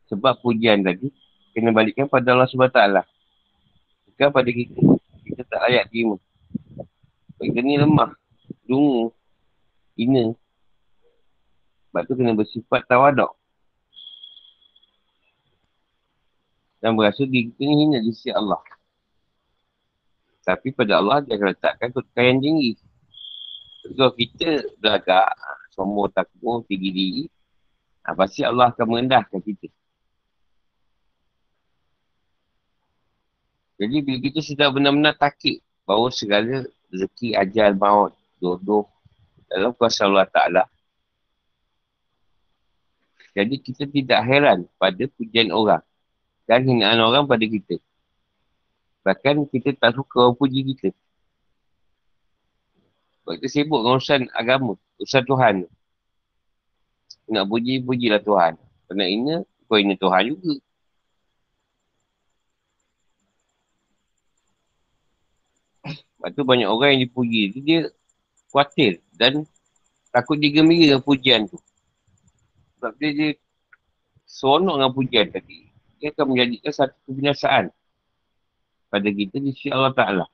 Sebab 0.09 0.41
pujian 0.41 0.81
tadi 0.81 1.13
Kena 1.53 1.71
balikkan 1.71 2.09
pada 2.09 2.33
Allah 2.33 2.49
SWT 2.49 2.81
Bukan 4.09 4.29
pada 4.33 4.51
kita. 4.51 4.81
Kita 5.25 5.43
tak 5.49 5.61
layak 5.69 5.89
terima. 5.93 6.17
Kita 7.41 7.59
ni 7.61 7.77
lemah 7.77 8.17
Dungu 8.65 9.13
Ina 10.01 10.33
Sebab 11.91 12.03
tu 12.09 12.13
kena 12.17 12.33
bersifat 12.33 12.89
tawadok 12.89 13.37
Dan 16.85 17.01
berasa 17.01 17.25
diri 17.25 17.49
kita 17.49 17.65
ni 17.65 17.75
hina 17.81 17.97
di 18.05 18.13
sisi 18.13 18.29
Allah. 18.29 18.61
Tapi 20.45 20.69
pada 20.77 21.01
Allah 21.01 21.25
dia 21.25 21.41
akan 21.41 21.57
letakkan 21.57 21.89
kekayaan 21.97 22.45
tinggi. 22.45 22.77
Kalau 23.85 24.13
kita 24.17 24.65
belagak, 24.81 25.29
sombong 25.77 26.09
takut, 26.09 26.65
tinggi 26.65 26.89
diri, 26.89 27.23
ha, 28.09 28.17
pasti 28.17 28.41
Allah 28.41 28.73
akan 28.73 28.87
merendahkan 28.89 29.45
kita. 29.45 29.69
Jadi 33.77 33.97
bila 34.01 34.19
kita 34.25 34.41
sudah 34.41 34.73
benar-benar 34.73 35.19
takik 35.19 35.61
bahawa 35.85 36.09
segala 36.09 36.65
rezeki, 36.89 37.37
ajal, 37.37 37.77
maut, 37.77 38.17
jodoh 38.41 38.89
dalam 39.51 39.77
kuasa 39.77 40.09
Allah 40.09 40.25
Ta'ala. 40.31 40.65
Jadi 43.35 43.59
kita 43.59 43.85
tidak 43.91 44.21
heran 44.25 44.65
pada 44.79 45.05
pujian 45.11 45.51
orang 45.51 45.83
dan 46.47 46.63
hinaan 46.63 47.03
orang 47.03 47.27
pada 47.27 47.43
kita. 47.43 47.83
Bahkan 49.03 49.45
kita 49.51 49.75
tak 49.77 49.99
suka 49.99 50.31
orang 50.31 50.39
puji 50.39 50.63
kita. 50.73 50.95
Sebab 53.25 53.41
kita 53.41 53.49
sibuk 53.49 53.81
dengan 53.81 53.97
urusan 53.97 54.21
agama, 54.37 54.77
urusan 55.01 55.25
Tuhan. 55.25 55.55
Nak 57.33 57.45
puji, 57.49 57.81
pujilah 57.81 58.21
Tuhan. 58.21 58.61
Kalau 58.61 58.97
nak 59.01 59.09
ina, 59.09 59.35
kau 59.65 59.81
ina 59.81 59.97
Tuhan 59.97 60.37
juga. 60.37 60.55
Sebab 66.21 66.29
tu 66.37 66.45
banyak 66.45 66.69
orang 66.69 66.97
yang 66.97 67.03
dipuji 67.09 67.53
tu 67.53 67.65
dia 67.65 67.89
khawatir 68.53 69.01
dan 69.17 69.49
takut 70.13 70.37
digembira 70.37 70.93
dengan 70.93 71.01
pujian 71.01 71.49
tu. 71.49 71.57
Sebab 72.77 72.93
dia, 73.01 73.11
dia 73.17 73.31
seronok 74.29 74.77
dengan 74.85 74.93
pujian 74.93 75.27
tadi. 75.33 75.73
Dia 75.97 76.13
akan 76.13 76.25
menjadikan 76.29 76.73
satu 76.77 76.97
kebinasaan 77.09 77.73
pada 78.93 79.09
kita 79.09 79.41
di 79.41 79.57
sisi 79.57 79.73
Allah 79.73 79.97
Ta'ala. 79.97 80.29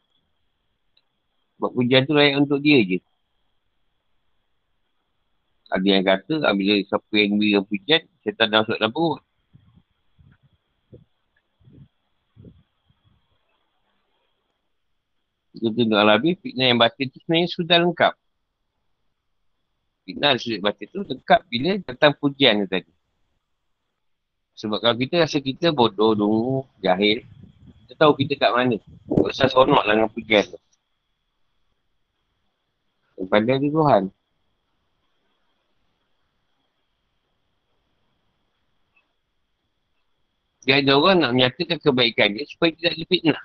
Sebab 1.61 1.77
pujian 1.77 2.09
tu 2.09 2.17
layak 2.17 2.41
untuk 2.41 2.57
dia 2.65 2.81
je. 2.81 3.05
Ada 5.69 5.85
yang 5.85 6.05
kata, 6.09 6.41
ah, 6.49 6.57
bila 6.57 6.81
siapa 6.81 7.13
yang 7.13 7.37
beri 7.37 7.61
pujian, 7.61 8.01
syaitan 8.25 8.49
dah 8.49 8.65
masuk 8.65 8.81
dalam 8.81 8.89
perut. 8.97 9.21
Kita 15.53 15.69
tengok 15.77 16.01
Al-Habib, 16.01 16.41
fitnah 16.41 16.67
yang 16.73 16.81
batin 16.81 17.13
tu 17.13 17.21
sebenarnya 17.21 17.49
sudah 17.53 17.77
lengkap. 17.77 18.13
Fitnah 20.09 20.33
sudut 20.41 20.65
batin 20.65 20.89
tu 20.89 21.05
lengkap 21.05 21.41
bila 21.45 21.71
datang 21.85 22.17
pujian 22.17 22.65
tu 22.65 22.69
tadi. 22.73 22.93
Sebab 24.57 24.81
kalau 24.81 24.97
kita 24.97 25.29
rasa 25.29 25.37
kita 25.45 25.77
bodoh, 25.77 26.17
dungu, 26.17 26.65
jahil, 26.81 27.21
kita 27.85 28.01
tahu 28.01 28.17
kita 28.17 28.41
kat 28.41 28.49
mana. 28.57 28.81
Tak 28.81 29.29
usah 29.29 29.53
seronok 29.53 29.85
lah 29.85 29.93
dengan 29.93 30.09
pujian 30.09 30.49
tu. 30.49 30.70
Kepada 33.21 33.61
Tuhan. 33.61 34.03
Dia 40.65 40.81
ada 40.81 40.93
orang 40.97 41.19
nak 41.21 41.33
menyatakan 41.37 41.77
kebaikan 41.81 42.37
dia 42.37 42.45
supaya 42.49 42.73
tidak 42.77 42.95
difitnah. 42.97 43.41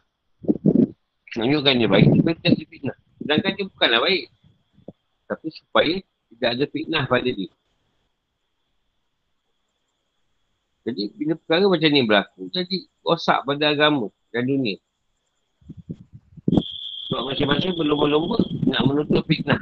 Menunjukkan 1.35 1.73
dia 1.75 1.89
baik 1.91 2.07
supaya 2.15 2.35
tidak 2.39 2.55
difitnah. 2.63 2.97
Sedangkan 3.19 3.51
dia 3.55 3.65
bukanlah 3.67 4.01
baik. 4.03 4.23
Tapi 5.25 5.47
supaya 5.51 5.93
tidak 6.31 6.49
ada 6.55 6.65
fitnah 6.71 7.03
pada 7.07 7.29
dia. 7.31 7.51
Jadi 10.85 11.03
bila 11.17 11.33
perkara 11.33 11.65
macam 11.65 11.89
ni 11.89 12.01
berlaku, 12.05 12.41
jadi 12.53 12.77
rosak 13.01 13.41
pada 13.41 13.73
agama 13.73 14.13
dan 14.29 14.45
dunia. 14.45 14.77
Masing-masing 17.35 17.75
berlomba-lomba 17.75 18.39
nak 18.63 18.87
menutup 18.87 19.27
fitnah. 19.27 19.59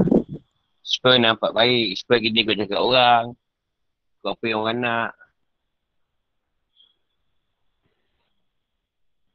Supaya 0.85 1.17
nampak 1.17 1.57
baik, 1.57 1.97
supaya 1.97 2.21
kita 2.21 2.45
ikut 2.45 2.55
cakap 2.61 2.85
orang. 2.85 3.33
Kau 4.21 4.37
apa 4.37 4.45
yang 4.45 4.61
orang 4.61 4.77
nak. 4.77 5.11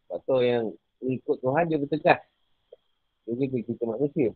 Sebab 0.06 0.18
tu 0.22 0.38
yang 0.38 0.70
ikut 1.02 1.36
Tuhan 1.42 1.64
dia 1.66 1.82
bertegas. 1.82 2.20
Jadi 3.26 3.58
kita 3.58 3.82
manusia. 3.90 4.30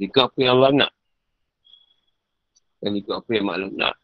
Ikut 0.00 0.22
apa 0.32 0.38
yang 0.40 0.56
Allah 0.56 0.72
nak. 0.88 0.92
Dan 2.80 2.96
ikut 2.96 3.20
apa 3.20 3.30
yang 3.36 3.44
maklum 3.52 3.76
nak. 3.76 3.99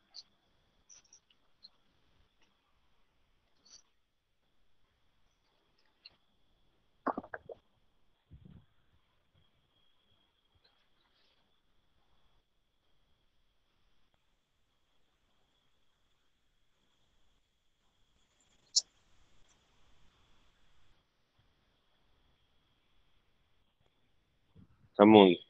Sambung 24.97 25.29
lagi. 25.29 25.45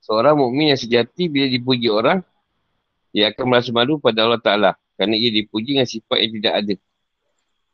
Seorang 0.00 0.38
mukmin 0.38 0.72
yang 0.72 0.80
sejati 0.80 1.26
bila 1.26 1.50
dipuji 1.50 1.90
orang, 1.90 2.22
dia 3.10 3.34
akan 3.34 3.44
merasa 3.50 3.74
malu 3.74 3.98
pada 3.98 4.22
Allah 4.22 4.38
Ta'ala. 4.38 4.70
Kerana 4.94 5.18
ia 5.18 5.34
dipuji 5.34 5.74
dengan 5.74 5.86
sifat 5.86 6.18
yang 6.22 6.32
tidak 6.38 6.54
ada. 6.54 6.74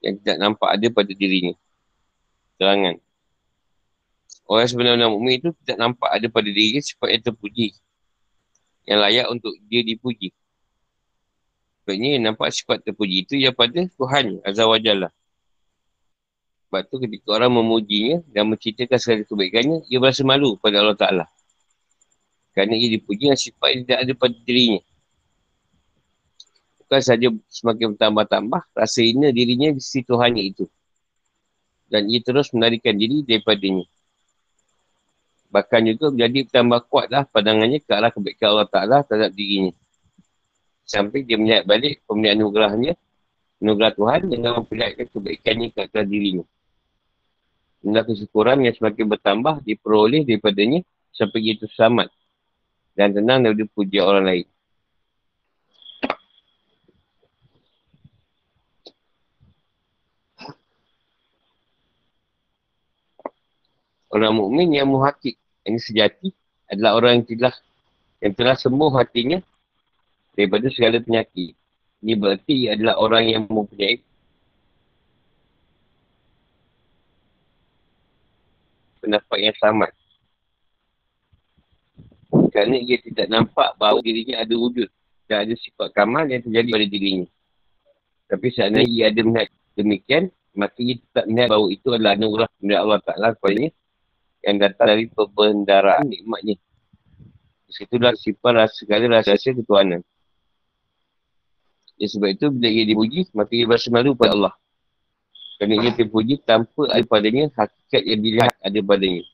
Yang 0.01 0.15
tidak 0.25 0.37
nampak 0.41 0.69
ada 0.73 0.87
pada 0.89 1.13
dirinya. 1.13 1.55
Terangan. 2.57 2.97
Orang 4.47 4.67
sebenarnya 4.71 5.11
mukmin 5.13 5.43
itu 5.43 5.51
tidak 5.61 5.77
nampak 5.77 6.09
ada 6.09 6.27
pada 6.33 6.49
dirinya 6.49 6.81
sifat 6.81 7.09
yang 7.13 7.23
terpuji. 7.29 7.69
Yang 8.89 8.99
layak 9.03 9.27
untuk 9.29 9.53
dia 9.69 9.83
dipuji. 9.85 10.31
Sebabnya 11.83 12.11
nampak 12.19 12.49
sifat 12.55 12.83
terpuji 12.83 13.27
itu 13.29 13.35
yang 13.39 13.53
pada 13.53 13.87
Tuhan 13.93 14.41
Azza 14.43 14.65
wa 14.65 14.79
Jalla. 14.81 15.11
Sebab 16.67 16.83
tu 16.91 16.99
ketika 16.99 17.39
orang 17.39 17.63
memujinya 17.63 18.27
dan 18.35 18.51
menceritakan 18.51 18.99
segala 18.99 19.23
kebaikannya, 19.23 19.87
ia 19.87 20.03
berasa 20.03 20.27
malu 20.27 20.59
pada 20.59 20.83
Allah 20.83 20.99
Ta'ala. 20.99 21.25
Kerana 22.51 22.75
ia 22.75 22.91
dipuji 22.91 23.31
dengan 23.31 23.39
sifat 23.39 23.69
yang 23.71 23.83
tidak 23.87 23.99
ada 24.03 24.13
pada 24.19 24.37
dirinya. 24.43 24.83
Bukan 26.83 27.01
saja 27.03 27.29
semakin 27.47 27.95
bertambah-tambah, 27.95 28.63
rasa 28.75 28.99
ina 29.07 29.31
dirinya 29.31 29.71
di 29.71 29.79
sisi 29.79 30.03
Tuhannya 30.03 30.43
itu. 30.43 30.67
Dan 31.87 32.11
ia 32.11 32.19
terus 32.19 32.51
menarikan 32.51 32.99
diri 32.99 33.23
daripadanya. 33.23 33.87
Bahkan 35.55 35.81
juga 35.87 36.11
menjadi 36.11 36.51
bertambah 36.51 36.81
kuatlah 36.91 37.23
pandangannya 37.31 37.79
ke 37.79 37.91
arah 37.95 38.11
kebaikan 38.11 38.47
Allah 38.59 38.67
Ta'ala 38.67 38.97
terhadap 39.07 39.31
dirinya. 39.39 39.71
Sampai 40.83 41.23
dia 41.23 41.39
melihat 41.39 41.63
balik 41.63 42.03
pemilihan 42.11 42.43
anugerahnya, 42.43 42.99
anugerah 43.63 43.93
Tuhan 43.95 44.21
dengan 44.27 44.51
memperlihatkan 44.63 45.07
kebaikannya 45.15 45.71
ke 45.71 45.81
atas 45.87 46.05
dirinya. 46.11 46.47
Benda 47.87 48.03
kesyukuran 48.03 48.67
yang 48.67 48.75
semakin 48.75 49.07
bertambah 49.07 49.63
diperoleh 49.63 50.27
daripadanya 50.27 50.83
sampai 51.15 51.39
dia 51.39 51.55
itu 51.55 51.71
selamat 51.71 52.11
dan 52.99 53.15
tenang 53.15 53.47
daripada 53.47 53.71
puji 53.71 54.03
orang 54.03 54.27
lain. 54.27 54.47
Orang 64.11 64.35
mukmin 64.35 64.75
yang 64.75 64.91
muhakik, 64.91 65.39
yang 65.63 65.79
sejati 65.79 66.35
adalah 66.67 66.99
orang 66.99 67.23
yang 67.23 67.25
telah 67.39 67.55
yang 68.19 68.35
telah 68.35 68.59
sembuh 68.59 68.91
hatinya 68.99 69.39
daripada 70.35 70.67
segala 70.75 70.99
penyakit. 70.99 71.55
Ini 72.03 72.19
berarti 72.19 72.67
adalah 72.67 72.99
orang 72.99 73.31
yang 73.31 73.43
mempunyai 73.47 74.03
pendapat 79.07 79.39
yang 79.39 79.57
sama. 79.63 79.87
Kerana 82.51 82.75
ia 82.83 82.99
tidak 82.99 83.27
nampak 83.31 83.79
bahawa 83.79 84.03
dirinya 84.03 84.43
ada 84.43 84.55
wujud 84.59 84.91
dan 85.31 85.47
ada 85.47 85.55
sifat 85.55 85.95
kamal 85.95 86.27
yang 86.27 86.43
terjadi 86.43 86.69
pada 86.75 86.87
dirinya. 86.91 87.29
Tapi 88.27 88.47
seandainya 88.51 88.91
ia 88.91 89.05
ada 89.15 89.21
melihat 89.23 89.49
demikian, 89.79 90.25
maka 90.59 90.79
ia 90.83 90.99
tetap 90.99 91.25
melihat 91.31 91.49
bahawa 91.55 91.67
itu 91.71 91.89
adalah 91.95 92.13
anugerah 92.19 92.49
dari 92.59 92.75
Allah 92.75 93.01
Ta'ala 93.07 93.29
kepadanya 93.39 93.71
yang 94.43 94.57
datang 94.59 94.87
dari 94.91 95.05
perbendaraan 95.07 96.05
nikmatnya. 96.11 96.57
Disitulah 97.71 98.15
sifat 98.19 98.71
segala 98.75 99.23
rahsia 99.23 99.55
ketuhanan. 99.55 100.03
Ya, 101.97 102.07
sebab 102.13 102.29
itu 102.37 102.47
bila 102.53 102.69
ia 102.69 102.85
dipuji, 102.85 103.31
maka 103.33 103.53
ia 103.57 103.65
berasa 103.65 103.89
malu 103.89 104.13
pada 104.13 104.37
Allah. 104.37 104.55
Kerana 105.57 105.75
ia 105.81 105.91
terpuji 105.97 106.45
tanpa 106.45 106.85
ada 106.93 107.05
padanya 107.09 107.49
hakikat 107.57 108.03
yang 108.05 108.21
dilihat 108.21 108.53
ada 108.61 108.81
padanya. 108.85 109.25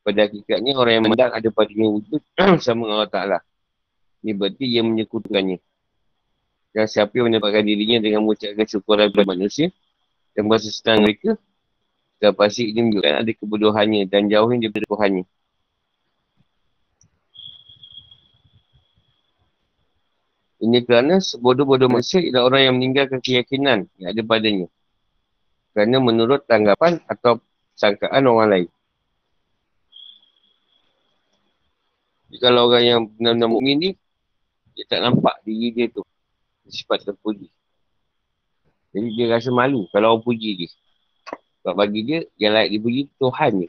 Pada 0.00 0.24
hakikatnya 0.24 0.72
orang 0.78 0.92
yang 0.96 1.04
mendang 1.04 1.32
ada 1.34 1.48
padanya 1.52 1.86
wujud 1.92 2.22
sama 2.64 2.88
Allah 2.88 3.10
Ta'ala. 3.10 3.38
Ini 4.24 4.32
berarti 4.32 4.64
ia 4.64 4.80
menyekutukannya. 4.80 5.60
Dan 6.72 6.84
siapa 6.88 7.12
yang 7.20 7.32
mendapatkan 7.32 7.64
dirinya 7.64 7.98
dengan 8.00 8.24
mengucapkan 8.24 8.64
syukuran 8.64 9.12
kepada 9.12 9.28
manusia 9.28 9.68
dan 10.32 10.48
berasa 10.48 10.68
senang 10.68 11.04
mereka, 11.04 11.40
dan 12.20 12.32
pasti 12.32 12.68
ini 12.72 12.80
menunjukkan 12.84 13.14
ada 13.24 13.32
kebodohannya 13.32 14.02
dan 14.08 14.28
jauhin 14.28 14.60
daripada 14.60 14.88
Tuhannya. 14.88 15.24
Ini 20.56 20.78
kerana 20.88 21.20
sebodoh-bodoh 21.20 21.92
manusia 21.92 22.24
ialah 22.24 22.48
orang 22.48 22.60
yang 22.64 22.74
meninggalkan 22.80 23.20
keyakinan 23.20 23.88
yang 24.00 24.08
ada 24.16 24.22
padanya. 24.24 24.68
Kerana 25.76 26.00
menurut 26.00 26.48
tanggapan 26.48 27.04
atau 27.04 27.36
sangkaan 27.76 28.24
orang 28.24 28.48
lain. 28.48 28.68
Jadi 32.32 32.38
kalau 32.40 32.72
orang 32.72 32.84
yang 32.88 33.00
benar-benar 33.04 33.48
mukmin 33.52 33.76
ni, 33.76 33.90
dia 34.72 34.88
tak 34.88 35.04
nampak 35.04 35.36
diri 35.44 35.76
dia 35.76 35.92
tu. 35.92 36.00
Sifat 36.64 37.04
terpuji. 37.04 37.52
Jadi 38.96 39.08
dia 39.20 39.36
rasa 39.36 39.52
malu 39.52 39.84
kalau 39.92 40.16
orang 40.16 40.24
puji 40.24 40.64
dia. 40.64 40.72
Sebab 41.60 41.76
bagi 41.76 42.00
dia, 42.08 42.24
yang 42.40 42.56
layak 42.56 42.72
dipuji 42.72 43.12
Tuhan 43.20 43.52
ni. 43.60 43.68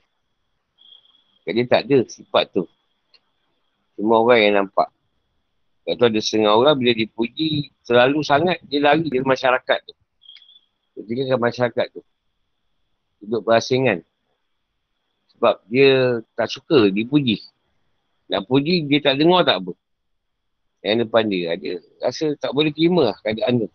Dia 1.44 1.68
tak 1.68 1.92
ada 1.92 2.08
sifat 2.08 2.56
tu. 2.56 2.64
Semua 4.00 4.24
orang 4.24 4.40
yang 4.48 4.56
nampak. 4.64 4.88
Tak 5.84 6.00
tahu 6.00 6.08
ada 6.08 6.20
setengah 6.24 6.56
orang 6.56 6.80
bila 6.80 6.96
dipuji 6.96 7.76
selalu 7.84 8.24
sangat 8.24 8.64
dia 8.64 8.80
lari 8.80 9.12
dari 9.12 9.28
masyarakat 9.28 9.80
tu. 9.92 9.96
Dia 10.98 11.04
tinggalkan 11.06 11.38
masyarakat 11.38 11.86
tu. 11.94 12.02
Duduk 13.22 13.46
berasingan. 13.46 14.02
Sebab 15.38 15.62
dia 15.70 16.26
tak 16.34 16.50
suka 16.50 16.90
dipuji. 16.90 17.46
Nak 18.34 18.50
puji 18.50 18.90
dia 18.90 19.00
tak 19.06 19.22
dengar 19.22 19.46
tak 19.46 19.62
apa. 19.62 19.78
Yang 20.82 20.98
depan 21.06 21.24
dia. 21.30 21.54
Dia 21.54 21.78
rasa 22.02 22.34
tak 22.42 22.50
boleh 22.58 22.74
terima 22.74 23.14
lah 23.14 23.18
keadaan 23.22 23.66
tu. 23.66 23.70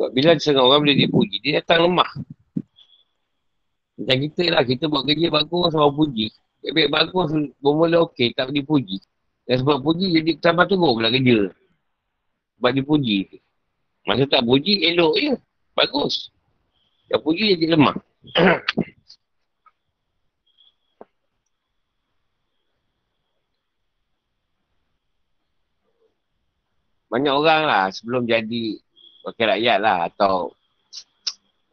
Sebab 0.00 0.16
bila 0.16 0.32
setengah 0.32 0.64
orang 0.64 0.80
boleh 0.80 0.96
dipuji, 0.96 1.44
dia 1.44 1.60
datang 1.60 1.84
lemah. 1.84 2.08
Macam 4.00 4.16
kita 4.16 4.48
lah, 4.48 4.64
kita 4.64 4.88
buat 4.88 5.04
kerja 5.04 5.28
bagus, 5.28 5.76
orang 5.76 5.92
puji. 5.92 6.32
Baik 6.72 6.88
bagus, 6.88 7.28
bermula 7.60 8.08
okey, 8.08 8.32
tak 8.32 8.48
dipuji. 8.48 8.96
Dan 9.44 9.60
sebab 9.60 9.84
puji, 9.84 10.08
jadi 10.08 10.40
tambah 10.40 10.64
teruk 10.72 10.96
pula 10.96 11.12
kerja. 11.12 11.52
Sebab 12.56 12.72
dipuji. 12.80 13.28
Masa 14.08 14.24
tak 14.24 14.40
puji, 14.48 14.88
elok 14.88 15.20
je. 15.20 15.36
Bagus. 15.76 16.32
Tak 17.12 17.20
puji, 17.20 17.60
jadi 17.60 17.76
lemah. 17.76 17.92
Banyak 27.12 27.34
orang 27.36 27.68
lah 27.68 27.92
sebelum 27.92 28.24
jadi 28.24 28.80
wakil 29.24 29.46
rakyat 29.52 29.78
lah 29.80 30.08
atau 30.08 30.52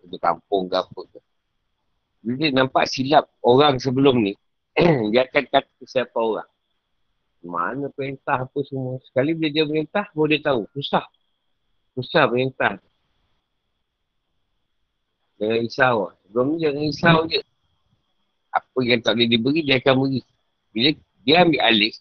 untuk 0.04 0.20
kampung 0.24 0.72
ke 0.72 0.76
apa 0.80 1.00
ke. 1.12 1.20
Bila 2.24 2.46
nampak 2.64 2.88
silap 2.88 3.28
orang 3.44 3.80
sebelum 3.80 4.24
ni, 4.24 4.34
dia 5.12 5.28
akan 5.28 5.44
kata 5.48 5.84
siapa 5.84 6.18
orang. 6.18 6.50
Mana 7.46 7.88
perintah 7.94 8.44
apa 8.44 8.60
semua. 8.66 9.00
Sekali 9.08 9.32
bila 9.38 9.50
dia 9.54 9.64
perintah, 9.64 10.06
baru 10.12 10.28
dia 10.36 10.42
tahu. 10.44 10.62
Susah. 10.76 11.06
Susah 11.96 12.28
perintah. 12.28 12.82
Jangan 15.38 15.58
risau. 15.62 15.98
Sebelum 16.28 16.46
ni 16.52 16.58
jangan 16.66 16.82
risau 16.82 17.20
je. 17.30 17.42
Apa 18.52 18.78
yang 18.82 19.00
tak 19.06 19.14
boleh 19.16 19.30
diberi, 19.30 19.62
dia 19.62 19.78
akan 19.78 19.96
beri. 20.02 20.22
Bila 20.74 20.90
dia 21.22 21.36
ambil 21.46 21.62
alih, 21.62 21.94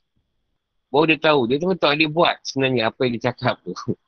baru 0.89 1.05
dia 1.13 1.19
tahu. 1.21 1.41
Dia 1.47 1.57
tu 1.61 1.69
tak 1.77 1.91
boleh 1.95 2.11
buat 2.11 2.37
sebenarnya 2.43 2.83
apa 2.89 3.01
yang 3.05 3.13
dia 3.21 3.25
cakap 3.31 3.61
tu. 3.61 3.77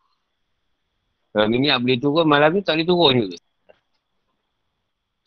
Kalau 1.32 1.46
minyak 1.46 1.78
boleh 1.80 1.98
turun, 2.00 2.26
malam 2.26 2.50
ni 2.56 2.64
tak 2.64 2.80
boleh 2.80 2.88
turun 2.88 3.12
juga. 3.24 3.38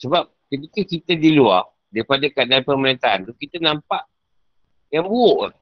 Sebab 0.02 0.24
ketika 0.50 0.82
kita 0.82 1.14
di 1.14 1.30
luar, 1.38 1.70
daripada 1.92 2.26
keadaan 2.32 2.64
pemerintahan 2.64 3.20
tu, 3.28 3.36
kita 3.36 3.60
nampak 3.60 4.08
yang 4.90 5.06
buruk. 5.06 5.54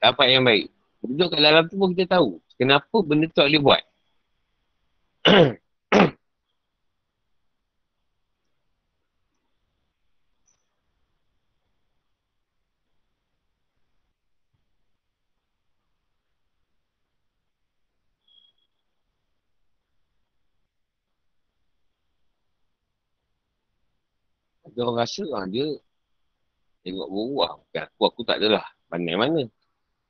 Nampak 0.00 0.26
yang 0.26 0.42
baik. 0.42 0.72
Duduk 1.04 1.28
kat 1.36 1.40
dalam 1.44 1.62
tu 1.70 1.76
pun 1.78 1.92
kita 1.94 2.18
tahu. 2.18 2.40
Kenapa 2.56 2.96
benda 3.04 3.28
tu 3.28 3.36
tak 3.36 3.46
boleh 3.52 3.62
buat. 3.62 3.82
Dia 24.76 24.84
orang 24.84 25.00
rasa 25.00 25.24
lah, 25.24 25.48
dia 25.48 25.64
tengok 26.84 27.08
guru 27.08 27.40
lah. 27.40 27.56
Aku, 27.88 28.02
aku 28.04 28.20
tak 28.28 28.44
adalah. 28.44 28.68
Pandai 28.92 29.16
mana. 29.16 29.48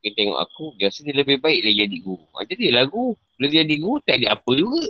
Dia 0.03 0.11
tengok 0.11 0.39
aku, 0.43 0.65
dia 0.75 0.91
rasa 0.91 1.07
dia 1.07 1.15
lebih 1.15 1.39
baik 1.39 1.63
dia 1.63 1.87
jadi 1.87 1.97
guru. 2.03 2.27
Ha, 2.35 2.43
jadi 2.43 2.75
lah 2.75 2.91
guru. 2.91 3.15
Bila 3.39 3.47
dia 3.47 3.63
jadi 3.63 3.77
guru, 3.79 3.97
tak 4.03 4.15
ada 4.19 4.27
apa 4.35 4.51
juga. 4.59 4.83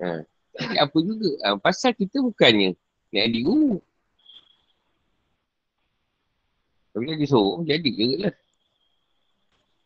ha, 0.00 0.06
tak 0.56 0.64
ada 0.64 0.76
apa 0.88 0.98
juga. 1.04 1.30
Ha, 1.44 1.56
pasal 1.60 1.92
kita 1.92 2.24
bukannya 2.24 2.72
nak 3.12 3.22
jadi 3.28 3.40
guru. 3.44 3.84
Kalau 6.96 7.04
dia 7.12 7.28
suruh, 7.28 7.60
jadi 7.68 7.90
je 7.92 8.08
lah. 8.24 8.34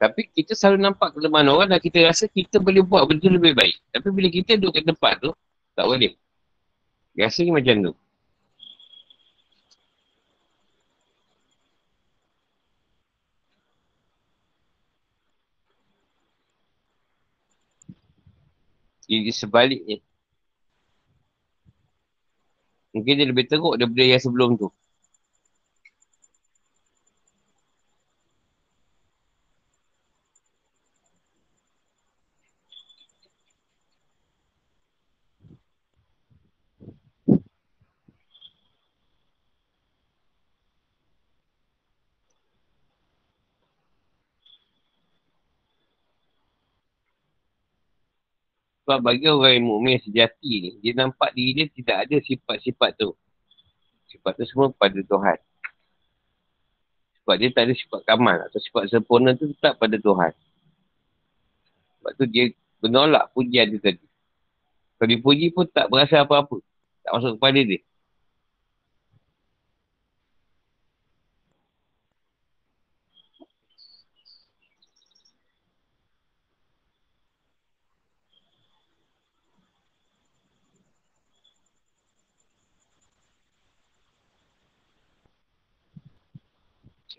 Tapi 0.01 0.31
kita 0.33 0.55
selalu 0.55 0.79
nampak 0.87 1.13
kelemahan 1.13 1.51
orang 1.51 1.69
dan 1.75 1.83
kita 1.83 2.07
rasa 2.07 2.31
kita 2.31 2.63
boleh 2.63 2.81
buat 2.87 3.05
benda 3.11 3.27
lebih 3.27 3.53
baik. 3.53 3.77
Tapi 3.91 4.09
bila 4.15 4.31
kita 4.31 4.55
duduk 4.57 4.79
kat 4.79 4.87
tempat 4.87 5.19
tu, 5.19 5.35
tak 5.75 5.85
boleh. 5.91 6.15
Rasanya 7.19 7.59
macam 7.59 7.75
tu. 7.91 7.93
Jadi 19.11 19.31
sebaliknya. 19.35 19.99
Mungkin 22.95 23.19
dia 23.19 23.27
lebih 23.27 23.51
teruk 23.51 23.75
daripada 23.75 24.07
yang 24.07 24.23
sebelum 24.23 24.55
tu. 24.55 24.71
Sebab 48.91 49.07
bagi 49.07 49.31
orang 49.31 49.55
yang 49.55 49.71
mu'min 49.71 50.03
sejati 50.03 50.51
ni, 50.67 50.71
dia 50.83 50.99
nampak 50.99 51.31
diri 51.31 51.63
dia 51.63 51.67
tidak 51.71 52.11
ada 52.11 52.17
sifat-sifat 52.27 52.99
tu. 52.99 53.15
Sifat 54.11 54.35
tu 54.35 54.43
semua 54.51 54.75
pada 54.75 54.99
Tuhan. 54.99 55.39
Sebab 57.23 57.35
dia 57.39 57.55
tak 57.55 57.71
ada 57.71 57.75
sifat 57.79 58.03
kamal 58.03 58.43
atau 58.51 58.59
sifat 58.59 58.91
sempurna 58.91 59.39
tu 59.39 59.47
tetap 59.55 59.79
pada 59.79 59.95
Tuhan. 59.95 60.35
Sebab 62.03 62.13
tu 62.19 62.27
dia 62.35 62.51
menolak 62.83 63.31
pujian 63.31 63.71
tu 63.71 63.79
tadi. 63.79 64.03
Kalau 64.99 65.07
dipuji 65.07 65.55
pun 65.55 65.71
tak 65.71 65.87
berasa 65.87 66.27
apa-apa. 66.27 66.59
Tak 67.07 67.11
masuk 67.15 67.39
kepada 67.39 67.63
dia. 67.63 67.79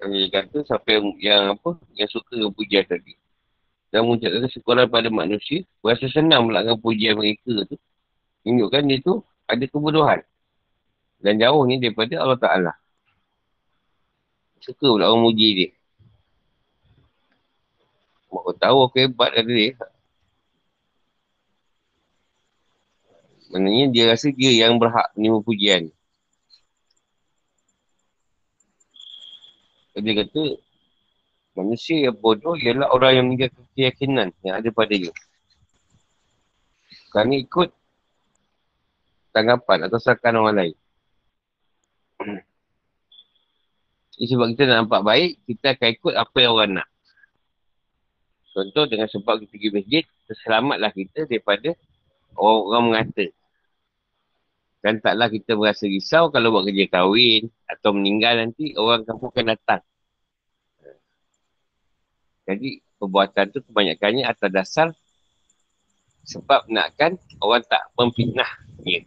Dia 0.02 0.28
kata 0.34 0.66
siapa 0.66 0.88
yang, 0.98 1.06
yang 1.22 1.42
apa 1.54 1.78
yang 1.94 2.10
suka 2.10 2.34
dengan 2.34 2.50
pujian 2.58 2.82
tadi. 2.90 3.14
Dan 3.94 4.08
mengucapkan 4.08 4.50
sekolah 4.50 4.90
pada 4.90 5.14
manusia, 5.14 5.62
berasa 5.84 6.10
senang 6.10 6.50
melakukan 6.50 6.80
pujian 6.82 7.20
mereka 7.20 7.70
tu. 7.70 7.78
Tunjukkan 8.42 8.82
dia 8.90 8.98
tu 9.06 9.22
ada 9.46 9.64
kebodohan. 9.68 10.26
Dan 11.22 11.38
jauh 11.38 11.62
ni 11.70 11.78
daripada 11.78 12.18
Allah 12.18 12.40
Ta'ala. 12.40 12.74
Suka 14.62 14.90
pula 14.90 15.06
orang 15.06 15.22
muji 15.22 15.48
dia. 15.54 15.70
Mak 18.32 18.58
tahu 18.58 18.78
aku 18.88 18.96
hebat 19.06 19.30
kata 19.38 19.52
dia. 19.52 19.76
Maknanya 23.52 23.86
dia 23.92 24.04
rasa 24.08 24.32
dia 24.32 24.52
yang 24.56 24.80
berhak 24.80 25.12
menerima 25.14 25.40
pujian. 25.44 25.84
Dia 29.98 30.14
kata, 30.24 30.56
manusia 31.60 32.08
yang 32.08 32.16
bodoh 32.16 32.56
ialah 32.56 32.88
orang 32.96 33.12
yang 33.20 33.26
menjaga 33.28 33.60
keyakinan 33.76 34.32
yang 34.44 34.56
ada 34.60 34.70
pada 34.72 34.96
dia. 34.96 35.12
Kerana 37.12 37.36
ikut 37.36 37.70
tanggapan 39.36 39.92
atau 39.92 40.00
sakan 40.00 40.40
orang 40.44 40.56
lain. 40.56 40.76
Ini 44.22 44.30
sebab 44.32 44.54
kita 44.56 44.64
nak 44.70 44.78
nampak 44.86 45.02
baik, 45.04 45.32
kita 45.50 45.76
akan 45.76 45.90
ikut 45.98 46.14
apa 46.14 46.38
yang 46.40 46.52
orang 46.56 46.72
nak. 46.80 46.88
Contoh 48.52 48.84
dengan 48.88 49.08
sebab 49.08 49.40
kita 49.44 49.52
pergi 49.56 49.70
masjid, 49.72 50.04
terselamatlah 50.28 50.92
kita 50.92 51.24
daripada 51.26 51.72
orang-orang 52.36 52.84
mengata. 52.92 53.26
Dan 54.82 54.98
taklah 54.98 55.30
kita 55.30 55.54
berasa 55.54 55.86
risau 55.86 56.34
kalau 56.34 56.58
buat 56.58 56.66
kerja 56.66 56.90
kahwin 56.90 57.54
atau 57.70 57.94
meninggal 57.94 58.42
nanti 58.42 58.74
orang 58.74 59.06
kampung 59.06 59.30
akan 59.30 59.54
datang. 59.54 59.82
Jadi 62.50 62.82
perbuatan 62.98 63.46
tu 63.54 63.62
kebanyakannya 63.62 64.26
atas 64.26 64.50
dasar 64.50 64.88
sebab 66.26 66.66
nakkan 66.70 67.18
orang 67.38 67.62
tak 67.66 67.86
memfitnah 67.94 68.52
dia. 68.82 69.06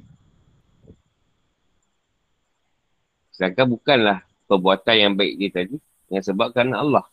Sedangkan 3.34 3.66
bukanlah 3.66 4.22
perbuatan 4.46 4.94
yang 4.94 5.12
baik 5.18 5.34
dia 5.42 5.50
tadi 5.50 5.76
yang 6.14 6.22
sebab 6.22 6.54
kerana 6.54 6.86
Allah. 6.86 7.04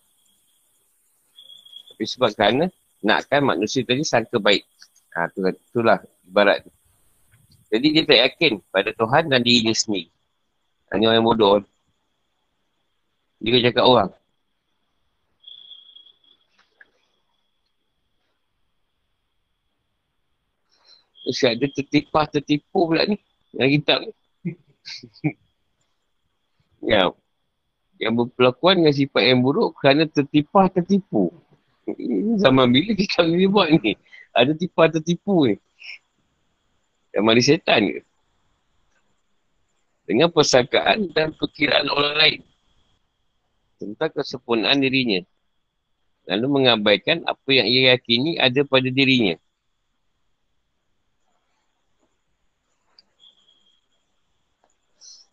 Tapi 1.90 2.06
sebab 2.06 2.30
kerana 2.38 2.70
nakkan 3.02 3.42
manusia 3.42 3.82
tadi 3.82 4.06
sangka 4.06 4.38
baik. 4.38 4.62
Ha, 5.18 5.28
tu, 5.34 5.42
itulah 5.44 5.98
ibarat 6.30 6.66
tu. 6.66 6.72
Jadi 7.72 7.88
dia 7.96 8.04
tak 8.04 8.20
yakin 8.20 8.54
pada 8.68 8.92
Tuhan 8.92 9.32
dan 9.32 9.40
diri 9.40 9.72
dia 9.72 9.76
sendiri. 9.76 10.12
Hanya 10.92 11.08
orang 11.08 11.18
yang 11.24 11.28
bodoh. 11.28 11.64
Dia 13.40 13.64
cakap 13.72 13.86
orang. 13.88 14.12
Mesti 21.22 21.46
ada 21.48 21.66
tertipah, 21.72 22.26
tertipu 22.28 22.92
pula 22.92 23.08
ni. 23.08 23.16
Yang 23.56 23.70
kita 23.80 23.94
ni. 24.04 24.12
ya. 26.92 27.08
Yang 28.02 28.14
berpelakuan 28.20 28.84
dengan 28.84 28.94
sifat 28.98 29.24
yang 29.32 29.40
buruk 29.40 29.80
kerana 29.80 30.12
tertipah, 30.12 30.68
tertipu. 30.68 31.32
Zaman 32.42 32.68
bila 32.68 32.92
kita 33.00 33.24
ni 33.24 33.48
buat 33.48 33.72
ni? 33.80 33.96
Ada 34.36 34.56
tipah, 34.60 34.92
tertipu 34.92 35.48
ni. 35.48 35.56
Yang 37.12 37.24
mari 37.28 37.42
setan 37.44 37.82
ke? 37.92 38.02
Dengan 40.08 40.32
persangkaan 40.32 41.12
dan 41.12 41.36
perkiraan 41.36 41.88
orang 41.92 42.16
lain. 42.18 42.42
Tentang 43.80 44.12
kesempurnaan 44.16 44.80
dirinya. 44.80 45.24
Lalu 46.28 46.48
mengabaikan 46.48 47.24
apa 47.28 47.50
yang 47.52 47.68
ia 47.68 47.96
yakini 47.96 48.40
ada 48.40 48.64
pada 48.64 48.88
dirinya. 48.88 49.36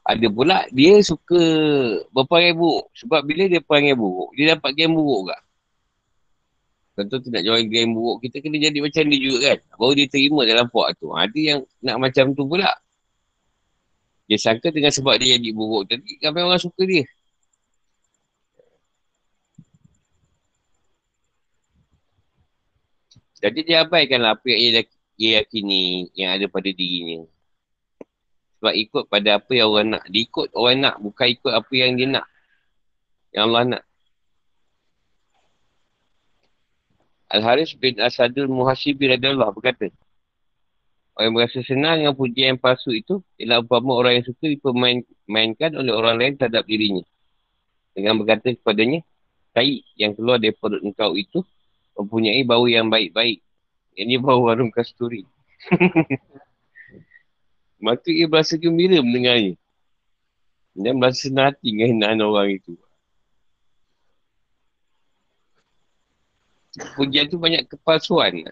Ada 0.09 0.27
pula 0.33 0.65
dia 0.73 0.97
suka 1.05 1.43
berperangai 2.09 2.57
buruk. 2.57 2.89
Sebab 2.97 3.21
bila 3.29 3.45
dia 3.45 3.61
perangai 3.61 3.93
buruk, 3.93 4.33
dia 4.33 4.57
dapat 4.57 4.73
game 4.73 4.97
buruk 4.97 5.29
tak? 5.29 5.48
Contoh 6.99 7.23
tu 7.23 7.31
nak 7.31 7.47
jual 7.47 7.63
game 7.71 7.95
buruk, 7.95 8.27
kita 8.27 8.43
kena 8.43 8.59
jadi 8.59 8.83
macam 8.83 9.07
dia 9.07 9.21
juga 9.23 9.39
kan. 9.55 9.59
Baru 9.79 9.95
dia 9.95 10.11
terima 10.11 10.43
dalam 10.43 10.67
puak 10.67 10.99
tu. 10.99 11.15
Ada 11.15 11.39
yang 11.39 11.61
nak 11.79 11.97
macam 12.03 12.35
tu 12.35 12.43
pula. 12.43 12.75
Dia 14.27 14.35
sangka 14.35 14.75
dengan 14.75 14.91
sebab 14.91 15.15
dia 15.23 15.39
jadi 15.39 15.55
buruk 15.55 15.87
tadi, 15.87 16.19
ramai 16.19 16.43
orang 16.43 16.59
suka 16.59 16.83
dia. 16.83 17.07
Jadi 23.39 23.61
dia 23.63 23.87
abaikanlah 23.87 24.35
apa 24.35 24.47
yang 24.51 24.59
ia, 24.59 24.71
ia 25.23 25.31
yakini 25.39 26.11
yang 26.19 26.35
ada 26.35 26.51
pada 26.51 26.67
dirinya. 26.67 27.23
Sebab 28.59 28.75
ikut 28.75 29.05
pada 29.07 29.39
apa 29.39 29.53
yang 29.55 29.71
orang 29.71 29.87
nak. 29.95 30.05
Dia 30.11 30.27
ikut 30.27 30.51
orang 30.51 30.77
nak, 30.83 30.95
bukan 30.99 31.27
ikut 31.31 31.53
apa 31.55 31.73
yang 31.79 31.95
dia 31.95 32.11
nak. 32.11 32.27
Yang 33.31 33.45
Allah 33.47 33.63
nak. 33.71 33.83
Al-Haris 37.29 37.77
bin 37.77 38.01
Asadul 38.01 38.49
Muhasibi 38.49 39.13
radiyallahu 39.13 39.61
berkata, 39.61 39.93
Orang 41.19 41.29
yang 41.29 41.35
merasa 41.35 41.59
senang 41.67 41.99
dengan 41.99 42.15
pujian 42.15 42.55
yang 42.55 42.61
palsu 42.63 42.95
itu 42.95 43.19
ialah 43.43 43.59
umpama 43.59 43.99
orang 43.99 44.23
yang 44.23 44.27
suka 44.31 44.55
dipermainkan 44.55 45.75
oleh 45.75 45.91
orang 45.91 46.15
lain 46.15 46.33
terhadap 46.39 46.63
dirinya. 46.63 47.03
Dengan 47.91 48.23
berkata 48.23 48.55
kepadanya, 48.55 49.03
tai 49.51 49.83
yang 49.99 50.15
keluar 50.15 50.39
dari 50.39 50.55
perut 50.55 50.79
engkau 50.79 51.19
itu 51.19 51.43
mempunyai 51.99 52.47
bau 52.47 52.71
yang 52.71 52.87
baik-baik. 52.87 53.43
Ini 53.99 54.15
bau 54.23 54.47
warung 54.47 54.71
kasturi. 54.71 55.27
Maka 57.83 58.15
ia 58.15 58.31
berasa 58.31 58.55
gembira 58.55 59.03
mendengarnya. 59.03 59.59
Dan 60.79 61.03
berasa 61.03 61.27
senang 61.27 61.51
hati 61.51 61.75
dengan 61.75 61.99
hinaan 61.99 62.23
orang 62.23 62.63
itu. 62.63 62.79
Pujian 66.95 67.27
tu 67.27 67.39
banyak 67.39 67.67
kepalsuan. 67.67 68.47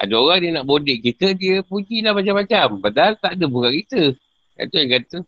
Ada 0.00 0.14
orang 0.18 0.38
dia 0.42 0.50
nak 0.56 0.66
bodek 0.66 0.98
kita, 1.00 1.32
dia 1.32 1.62
puji 1.62 2.02
lah 2.02 2.12
macam-macam. 2.16 2.82
Padahal 2.82 3.14
tak 3.20 3.38
ada 3.38 3.46
bukan 3.46 3.72
kita. 3.84 4.02
Itu 4.58 4.74
yang 4.74 4.90
kata, 4.90 5.18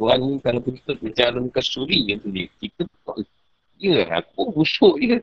orang 0.00 0.18
ni 0.24 0.32
kalau 0.40 0.60
kita 0.64 0.90
mencalonkan 0.98 1.64
suri 1.64 1.98
je 2.08 2.14
tu 2.18 2.28
dia. 2.32 2.46
Kita, 2.58 2.82
ya 3.76 4.08
aku 4.20 4.50
busuk 4.56 4.96
dia. 4.98 5.20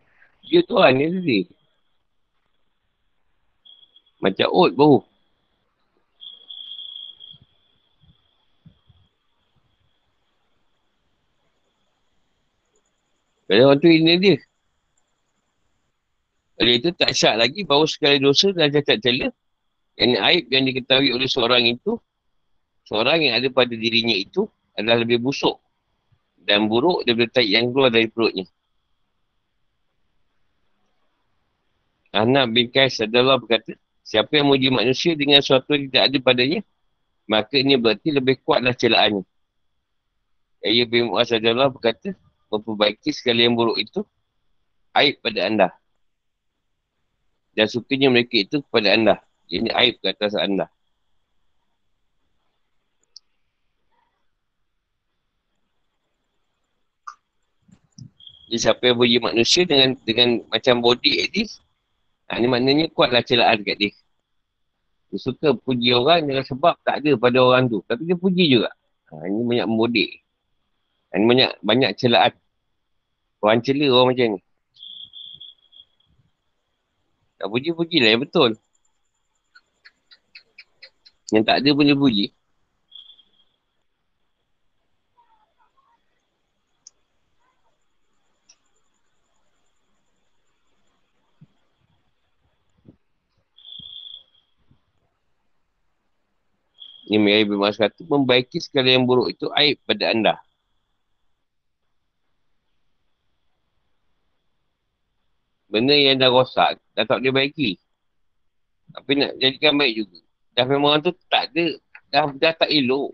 Dia 0.47 0.61
tuan 0.63 0.95
dia 0.95 1.07
tu 1.11 1.21
dia. 1.25 1.43
Macam 4.21 4.47
oat 4.53 4.71
baru. 4.73 4.99
Kalau 13.47 13.63
orang 13.71 13.79
tu 13.79 13.87
ini 13.87 14.13
dia. 14.19 14.35
Oleh 16.57 16.81
itu 16.81 16.89
tak 16.93 17.13
syak 17.13 17.37
lagi 17.37 17.61
bahawa 17.61 17.85
sekali 17.85 18.17
dosa 18.17 18.49
dan 18.49 18.73
cacat 18.73 18.97
celah 18.97 19.31
yang 19.97 20.13
aib 20.25 20.49
yang 20.49 20.65
diketahui 20.65 21.13
oleh 21.13 21.29
seorang 21.29 21.69
itu 21.69 22.01
seorang 22.89 23.29
yang 23.29 23.37
ada 23.37 23.49
pada 23.53 23.73
dirinya 23.77 24.13
itu 24.17 24.49
adalah 24.73 25.05
lebih 25.05 25.21
busuk 25.21 25.61
dan 26.41 26.65
buruk 26.65 27.05
daripada 27.05 27.41
taik 27.41 27.49
yang 27.49 27.69
keluar 27.69 27.93
dari 27.93 28.09
perutnya. 28.09 28.45
Anak 32.15 32.49
bin 32.49 32.71
Qais 32.73 32.97
adalah 33.03 33.37
berkata, 33.37 33.77
siapa 34.01 34.31
yang 34.39 34.49
memuji 34.49 34.73
manusia 34.73 35.13
dengan 35.13 35.43
sesuatu 35.43 35.75
yang 35.75 35.91
tidak 35.91 36.03
ada 36.09 36.17
padanya, 36.23 36.59
maka 37.29 37.59
ini 37.59 37.75
berarti 37.77 38.09
lebih 38.15 38.41
kuatlah 38.41 38.73
celaannya. 38.73 39.21
Ayah 40.65 40.87
bin 40.89 41.13
Mu'az 41.13 41.35
adalah 41.35 41.69
berkata, 41.69 42.15
memperbaiki 42.49 43.11
segala 43.13 43.45
yang 43.45 43.53
buruk 43.53 43.77
itu, 43.77 44.01
aib 44.95 45.19
pada 45.21 45.45
anda 45.45 45.67
dan 47.57 47.65
sukanya 47.65 48.13
mereka 48.13 48.37
itu 48.37 48.61
kepada 48.61 48.93
anda. 48.93 49.15
Ini 49.49 49.73
aib 49.73 49.97
ke 49.97 50.13
atas 50.13 50.37
anda. 50.37 50.69
Jadi 58.47 58.63
siapa 58.63 58.79
yang 58.79 58.97
beri 59.01 59.19
manusia 59.19 59.67
dengan 59.67 59.97
dengan 60.07 60.39
macam 60.47 60.79
body 60.79 61.25
at 61.25 61.35
this, 61.35 61.59
ha, 62.31 62.39
ni 62.39 62.47
maknanya 62.47 62.87
kuatlah 62.95 63.19
celaan 63.25 63.59
kat 63.65 63.75
dia. 63.75 63.91
Dia 65.11 65.19
suka 65.19 65.51
puji 65.57 65.91
orang 65.91 66.23
dengan 66.29 66.47
sebab 66.47 66.79
tak 66.85 67.03
ada 67.03 67.11
pada 67.19 67.43
orang 67.43 67.67
tu. 67.67 67.83
Tapi 67.83 68.07
dia 68.07 68.15
puji 68.15 68.47
juga. 68.47 68.71
Ha, 69.11 69.27
ini 69.27 69.43
banyak 69.43 69.67
membodik. 69.67 70.23
Ha, 71.11 71.19
ini 71.19 71.25
banyak 71.27 71.51
banyak 71.59 71.91
celaan. 71.99 72.31
Orang 73.43 73.59
cela 73.65 73.85
orang 73.91 74.07
macam 74.15 74.27
ni. 74.37 74.46
Tak 77.37 77.47
puji-puji 77.53 77.97
lah 78.01 78.09
yang 78.17 78.23
betul. 78.25 78.57
Yang 81.33 81.43
tak 81.47 81.55
ada 81.61 81.69
pun 81.75 81.85
dia 81.85 81.97
puji. 81.97 82.25
Ini 97.07 97.23
Mary 97.23 97.47
bin 97.47 97.55
membaiki 98.11 98.59
segala 98.59 98.91
yang 98.91 99.07
buruk 99.07 99.31
itu 99.31 99.47
aib 99.55 99.79
pada 99.87 100.11
anda. 100.11 100.35
Benda 105.67 105.95
yang 105.95 106.15
dah 106.19 106.31
rosak, 106.31 106.79
dah 106.95 107.03
tak 107.03 107.19
boleh 107.19 107.43
baiki. 107.43 107.75
Tapi 108.95 109.11
nak 109.19 109.35
jadikan 109.35 109.75
baik 109.75 109.93
juga. 109.99 110.19
Dah 110.55 110.63
memang 110.63 110.95
orang 110.95 111.03
tu 111.03 111.13
tak 111.27 111.51
ada, 111.51 111.65
dah, 112.07 112.31
dah 112.31 112.53
tak 112.55 112.71
elok. 112.71 113.11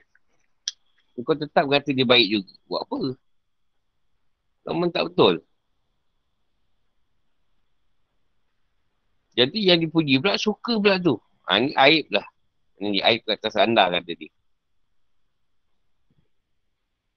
Kau 1.22 1.38
tetap 1.38 1.66
kata 1.70 1.94
dia 1.94 2.06
baik 2.06 2.28
juga. 2.30 2.54
Buat 2.66 2.82
apa? 2.90 3.00
Memang 4.70 4.90
tak 4.90 5.12
betul. 5.12 5.46
Jadi 9.34 9.60
yang 9.66 9.82
dipuji 9.82 10.22
pula, 10.22 10.38
suka 10.38 10.78
pula 10.78 11.02
tu. 11.02 11.18
Ha, 11.50 11.58
ni 11.58 11.74
aib 11.74 12.06
lah. 12.14 12.26
Ini 12.78 13.02
aib 13.02 13.26
ke 13.26 13.34
atas 13.34 13.58
anda 13.58 13.90
kata 13.90 14.14
dia. 14.14 14.30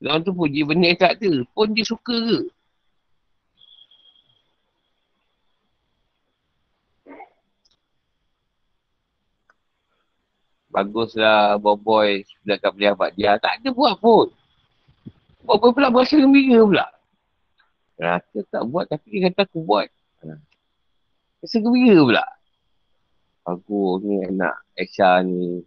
Orang 0.04 0.24
tu 0.24 0.32
puji 0.32 0.64
benda 0.64 0.92
yang 0.92 1.00
tak 1.00 1.20
ada. 1.20 1.44
Pun 1.56 1.72
dia 1.72 1.84
suka 1.84 2.16
ke? 2.16 2.40
Baguslah 10.76 11.56
boy 11.56 12.20
sudah 12.20 12.60
tak 12.60 12.76
boleh 12.76 12.92
abad 12.92 13.10
dia. 13.16 13.40
Tak 13.40 13.64
ada 13.64 13.72
buat 13.72 13.96
pun. 13.96 14.28
Boy 15.48 15.72
pula 15.72 15.88
berasa 15.88 16.20
gembira 16.20 16.60
pula. 16.60 16.86
Rasa 17.96 18.44
tak 18.52 18.68
buat 18.68 18.84
tapi 18.84 19.08
dia 19.08 19.32
kata 19.32 19.48
aku 19.48 19.64
buat. 19.64 19.88
Rasa 21.40 21.56
gembira 21.64 21.96
pula. 22.04 22.26
Aku 23.48 24.04
ni 24.04 24.20
anak 24.28 24.52
Aisyah 24.76 25.24
ni. 25.24 25.64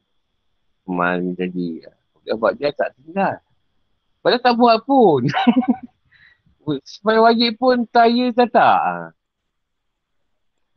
Teman 0.85 1.33
jadi. 1.33 1.89
Abad 2.29 2.53
dia 2.61 2.69
tak 2.69 2.93
tinggal. 3.01 3.41
Padahal 4.21 4.45
tak 4.45 4.55
buat 4.61 4.77
pun. 4.85 5.25
Supaya 6.85 7.25
wajib 7.25 7.57
pun 7.57 7.81
taya 7.89 8.29
tak 8.29 8.53
tak. 8.53 9.17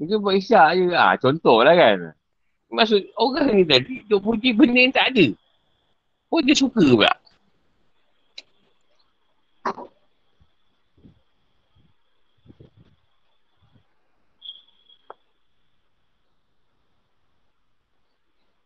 Mungkin 0.00 0.24
buat 0.24 0.40
isyak 0.40 0.68
je. 0.80 0.84
Ah, 0.96 1.20
contoh 1.20 1.60
lah 1.60 1.76
kan. 1.76 2.16
Maksud 2.72 3.04
orang 3.20 3.52
ni 3.52 3.68
tadi 3.68 4.00
duk 4.08 4.24
puji 4.24 4.56
benda 4.56 4.80
yang 4.80 4.96
tak 4.96 5.12
ada. 5.12 5.26
Oh 6.32 6.40
dia 6.40 6.56
suka 6.56 6.80
pula. 6.80 7.12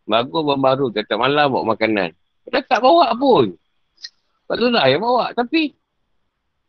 Bagus 0.07 0.39
abang 0.39 0.63
baru 0.63 0.87
kata 0.95 1.19
malam 1.19 1.51
bawa 1.51 1.75
makanan. 1.75 2.15
Dia 2.47 2.63
tak 2.63 2.79
bawa 2.79 3.11
pun. 3.19 3.59
Tak 4.47 4.55
tahu 4.63 4.71
lah 4.71 4.87
yang 4.87 5.03
bawa. 5.03 5.35
Tapi 5.35 5.75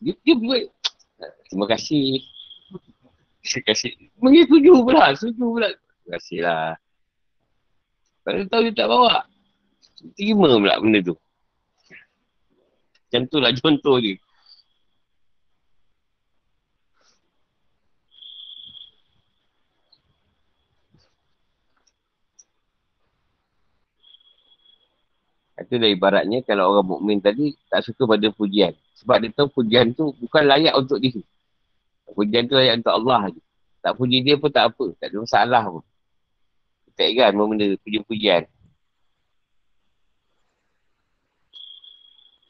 dia, 0.02 0.18
dia 0.26 0.34
buat. 0.34 0.66
Terima 1.54 1.70
kasih. 1.70 2.26
Terima 3.46 3.62
kasih. 3.70 3.94
Mungkin 4.18 4.42
setuju 4.50 4.72
pula. 4.82 5.14
Setuju 5.14 5.46
pula. 5.54 5.70
Terima 5.70 6.10
kasih 6.18 6.40
lah. 6.42 6.74
Kalau 8.28 8.44
tahu 8.52 8.62
dia 8.68 8.76
tak 8.76 8.92
bawa. 8.92 9.24
Terima 10.20 10.52
pula 10.60 10.76
benda 10.84 11.00
tu. 11.00 11.16
Macam 13.08 13.22
tu 13.32 13.38
lah 13.40 13.56
contoh 13.56 13.96
dia. 14.04 14.20
Itu 25.58 25.80
ibaratnya 25.80 26.44
kalau 26.44 26.76
orang 26.76 26.84
mukmin 26.84 27.24
tadi 27.24 27.56
tak 27.72 27.88
suka 27.88 28.04
pada 28.12 28.28
pujian. 28.36 28.76
Sebab 29.00 29.24
dia 29.24 29.32
tahu 29.32 29.48
pujian 29.56 29.96
tu 29.96 30.12
bukan 30.20 30.44
layak 30.44 30.76
untuk 30.76 31.00
dia. 31.00 31.16
Pujian 32.12 32.44
tu 32.44 32.60
layak 32.60 32.84
untuk 32.84 32.92
Allah 32.92 33.32
je. 33.32 33.40
Tak 33.80 33.96
puji 33.96 34.20
dia 34.20 34.36
pun 34.36 34.52
tak 34.52 34.76
apa. 34.76 34.92
Tak 35.00 35.16
ada 35.16 35.18
masalah 35.24 35.64
pun 35.72 35.84
tak 36.98 37.10
kan 37.14 37.32
benda 37.38 37.78
pujian-pujian. 37.86 38.44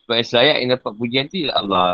Sebab 0.08 0.24
saya 0.24 0.56
yang 0.64 0.72
dapat 0.72 0.91
pujian 0.95 1.28
tu 1.28 1.36
ialah 1.43 1.60
Allah. 1.60 1.91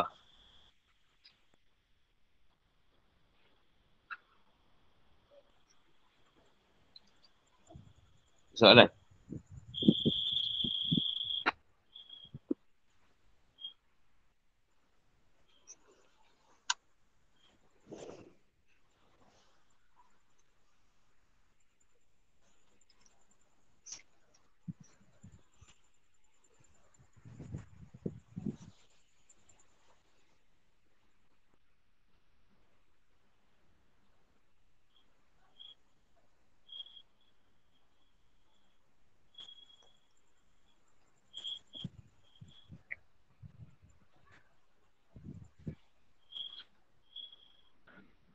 Soalan? 8.54 9.03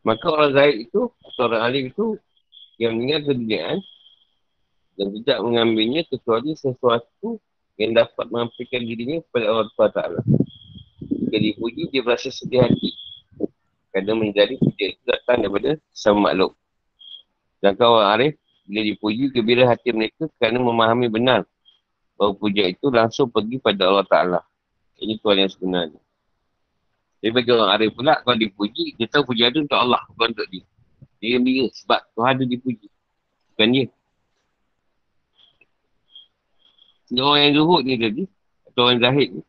Maka 0.08 0.24
orang 0.32 0.56
zahid 0.56 0.88
itu, 0.88 1.12
atau 1.12 1.42
orang 1.52 1.62
alim 1.68 1.84
itu, 1.92 2.16
yang 2.80 2.96
mengingat 2.96 3.28
keduniaan, 3.28 3.78
dan 4.96 5.06
tidak 5.20 5.38
mengambilnya 5.44 6.02
kecuali 6.08 6.56
sesuatu 6.56 7.36
yang 7.76 7.92
dapat 7.92 8.24
mengampikan 8.32 8.80
dirinya 8.88 9.20
kepada 9.28 9.44
Allah 9.52 9.68
SWT. 9.68 10.00
Jika 11.28 11.36
dipuji, 11.36 11.82
dia 11.92 12.00
berasa 12.00 12.32
sedih 12.32 12.64
hati. 12.64 12.90
Kerana 13.92 14.16
menjadi 14.16 14.56
puji 14.56 14.96
itu 14.96 15.02
datang 15.04 15.44
daripada 15.44 15.76
sama 15.92 16.32
makhluk. 16.32 16.56
Dan 17.60 17.76
kalau 17.76 18.00
orang 18.00 18.10
arif, 18.16 18.32
bila 18.64 18.80
dipuji, 18.88 19.28
kebira 19.28 19.68
hati 19.68 19.92
mereka 19.92 20.24
kerana 20.40 20.56
memahami 20.56 21.12
benar 21.12 21.44
bahawa 22.16 22.32
pujian 22.34 22.72
itu 22.72 22.88
langsung 22.88 23.28
pergi 23.28 23.60
pada 23.60 23.86
Allah 23.92 24.06
Ta'ala. 24.08 24.40
Ini 24.98 25.20
Tuhan 25.20 25.36
yang 25.44 25.52
sebenarnya. 25.52 26.00
Jadi 27.18 27.32
bagi 27.34 27.50
orang 27.50 27.70
arif 27.74 27.90
pula, 27.98 28.14
kalau 28.22 28.38
dipuji, 28.38 28.94
dia 28.94 29.06
tahu 29.10 29.34
pujian 29.34 29.50
itu 29.50 29.66
untuk 29.66 29.78
Allah, 29.78 30.02
bukan 30.14 30.38
untuk 30.38 30.48
dia. 30.54 30.64
Dia 31.18 31.28
gembira 31.34 31.66
sebab 31.74 32.00
Tuhan 32.14 32.32
itu 32.38 32.46
dipuji. 32.46 32.88
Bukan 33.54 33.68
dia. 33.74 33.86
Dia 37.10 37.22
orang 37.26 37.40
yang 37.42 37.52
zuhud 37.58 37.82
ni 37.82 37.94
tadi, 37.98 38.22
atau 38.70 38.80
orang 38.86 39.00
zahid 39.02 39.28
ni. 39.34 39.42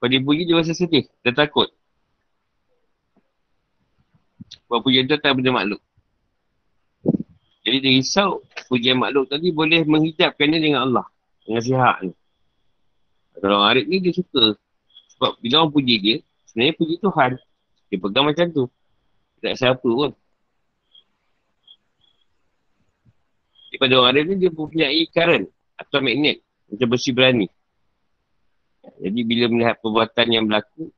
Kalau 0.00 0.10
dipuji, 0.16 0.42
dia 0.48 0.56
rasa 0.56 0.72
sedih, 0.72 1.04
dia 1.20 1.32
takut. 1.36 1.68
Sebab 4.64 4.80
pujian 4.80 5.04
tu 5.04 5.16
tak 5.20 5.36
benda 5.36 5.52
makhluk. 5.52 5.82
Jadi 7.64 7.76
dia 7.80 7.92
risau 7.96 8.44
pujian 8.68 9.00
makhluk 9.00 9.28
tadi 9.32 9.48
boleh 9.48 9.84
menghijabkannya 9.88 10.58
dengan 10.60 10.80
Allah. 10.88 11.06
Dengan 11.44 11.62
sihat 11.64 11.96
ni. 12.04 12.12
Kalau 13.40 13.56
orang 13.60 13.68
arif 13.76 13.84
ni 13.88 13.96
dia 14.04 14.12
suka. 14.12 14.56
Sebab 15.16 15.40
bila 15.40 15.64
orang 15.64 15.72
puji 15.72 15.96
dia, 16.00 16.16
Sebenarnya 16.54 16.78
puji 16.78 17.02
Tuhan. 17.02 17.32
Dia 17.90 17.98
pegang 17.98 18.30
macam 18.30 18.46
tu. 18.54 18.64
Tak 19.42 19.58
siapa 19.58 19.82
pun. 19.82 20.14
Jadi 23.66 23.76
pada 23.82 23.94
orang 23.98 24.14
Arab 24.14 24.24
ni 24.30 24.34
dia 24.38 24.50
mempunyai 24.54 25.02
current 25.10 25.50
atau 25.74 25.98
magnet. 25.98 26.38
Macam 26.70 26.86
besi 26.94 27.10
berani. 27.10 27.50
Jadi 29.02 29.20
bila 29.26 29.50
melihat 29.50 29.82
perbuatan 29.82 30.26
yang 30.30 30.46
berlaku, 30.46 30.94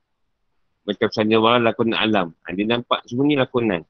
macam 0.85 1.09
sandiwara 1.09 1.57
lakonan 1.57 1.97
alam. 1.97 2.27
Ha, 2.45 2.53
dia 2.53 2.69
nampak 2.69 3.01
semua 3.09 3.25
ni 3.25 3.33
lakonan. 3.33 3.81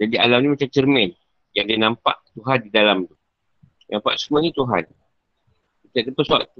Jadi 0.00 0.16
alam 0.16 0.40
ni 0.40 0.48
macam 0.56 0.68
cermin. 0.72 1.12
Yang 1.52 1.66
dia 1.68 1.78
nampak 1.84 2.16
Tuhan 2.32 2.58
di 2.64 2.70
dalam 2.72 3.04
tu. 3.04 3.12
Nampak 3.92 4.16
semua 4.16 4.40
ni 4.40 4.48
Tuhan. 4.56 4.88
Tak 5.92 6.00
ada 6.08 6.12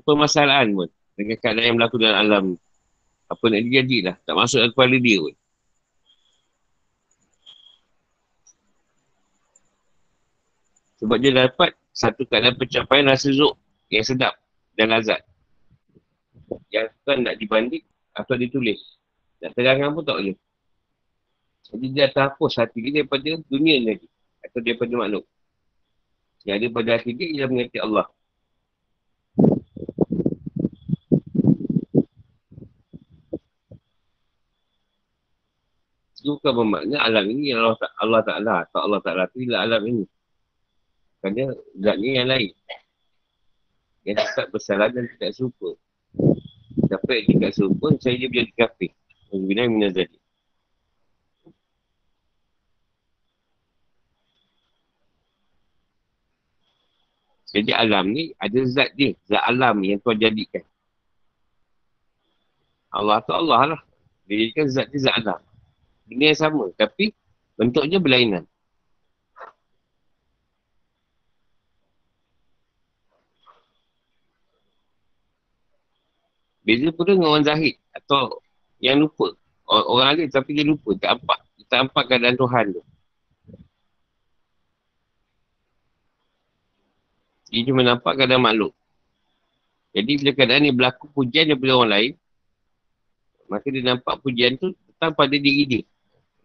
permasalahan 0.04 0.76
pun. 0.76 0.92
Dengan 1.16 1.36
keadaan 1.40 1.66
yang 1.72 1.76
berlaku 1.80 1.96
dalam 1.96 2.18
alam 2.20 2.42
ni. 2.52 2.58
Apa 3.26 3.44
nak 3.50 3.62
jadi 3.66 3.98
lah. 4.06 4.16
Tak 4.22 4.34
masuk 4.38 4.58
dalam 4.62 4.72
kepala 4.72 4.96
dia 5.02 5.18
pun. 5.18 5.34
Sebab 10.96 11.16
dia 11.20 11.30
dapat 11.34 11.76
satu 11.92 12.24
keadaan 12.24 12.56
pencapaian 12.56 13.04
rasa 13.04 13.28
zuk 13.32 13.54
yang 13.92 14.04
sedap 14.06 14.34
dan 14.78 14.92
lazat. 14.92 15.20
Yang 16.72 16.94
kan 17.04 17.20
nak 17.20 17.36
dibanding 17.36 17.84
atau 18.16 18.34
ditulis. 18.38 18.80
Nak 19.44 19.52
terangkan 19.52 19.92
pun 19.92 20.04
tak 20.06 20.16
boleh. 20.16 20.36
Jadi 21.66 21.86
dia 21.92 22.06
terhapus 22.08 22.62
hati 22.62 22.78
dia 22.78 23.02
daripada 23.02 23.28
dunia 23.50 23.74
ni. 23.82 23.94
Atau 24.40 24.62
daripada 24.62 24.92
makhluk. 24.96 25.26
Yang 26.46 26.56
ada 26.62 26.66
pada 26.72 26.90
hati 26.96 27.10
dia 27.12 27.26
ialah 27.34 27.48
mengerti 27.50 27.78
Allah. 27.82 28.06
Itu 36.26 36.42
bukan 36.42 36.52
bermakna 36.58 36.98
alam 36.98 37.22
ini 37.30 37.54
Allah, 37.54 37.78
Allah 38.02 38.22
Ta'ala 38.26 38.54
atau 38.66 38.82
Allah 38.82 38.98
Ta'ala 38.98 39.30
itu 39.30 39.46
ialah 39.46 39.62
alam 39.62 39.82
ini. 39.86 40.04
Kerana 41.22 41.54
zatnya 41.78 42.10
yang 42.18 42.28
lain. 42.34 42.52
Yang 44.02 44.16
tak 44.34 44.50
bersalah 44.50 44.90
dan 44.90 45.06
tidak 45.14 45.38
serupa. 45.38 45.78
Siapa 46.90 47.10
yang 47.14 47.26
tidak 47.30 47.52
serupa, 47.54 47.94
saya 48.02 48.18
dia 48.18 48.26
menjadi 48.26 48.52
kafir. 48.58 48.90
Bina 49.30 49.70
minat 49.70 49.94
jadi. 49.94 50.18
Jadi 57.54 57.70
alam 57.70 58.10
ni 58.10 58.34
ada 58.34 58.60
zat 58.66 58.90
dia. 58.98 59.14
Zat 59.30 59.46
alam 59.46 59.78
yang 59.86 60.02
tuan 60.02 60.18
jadikan. 60.18 60.66
Allah 62.90 63.22
tu 63.22 63.30
Allah 63.30 63.78
lah. 63.78 63.80
Dia 64.26 64.42
jadikan 64.42 64.66
zat 64.66 64.90
dia 64.90 65.06
zat 65.06 65.14
alam. 65.22 65.45
Benda 66.06 66.24
yang 66.30 66.38
sama. 66.38 66.64
Tapi 66.78 67.12
bentuknya 67.58 67.98
berlainan. 67.98 68.44
Beza 76.66 76.90
pun 76.90 77.06
dengan 77.06 77.30
orang 77.30 77.46
zahid 77.46 77.78
atau 77.94 78.42
yang 78.82 78.98
lupa. 78.98 79.30
Orang 79.66 80.18
lain 80.18 80.30
tapi 80.30 80.50
dia 80.58 80.66
lupa. 80.66 80.98
Tak 80.98 81.18
nampak. 81.18 81.38
Tak 81.66 81.78
nampak 81.82 82.04
keadaan 82.10 82.38
Tuhan 82.38 82.64
tu. 82.74 82.82
Dia 87.50 87.62
cuma 87.66 87.86
nampak 87.86 88.18
keadaan 88.18 88.42
makhluk. 88.42 88.74
Jadi 89.94 90.12
bila 90.18 90.30
keadaan 90.34 90.62
ni 90.66 90.70
berlaku 90.74 91.06
pujian 91.14 91.46
daripada 91.48 91.72
orang 91.78 91.92
lain, 91.94 92.12
maka 93.46 93.66
dia 93.70 93.82
nampak 93.86 94.14
pujian 94.20 94.58
tu 94.58 94.74
datang 94.90 95.14
pada 95.14 95.34
diri 95.38 95.62
dia. 95.64 95.82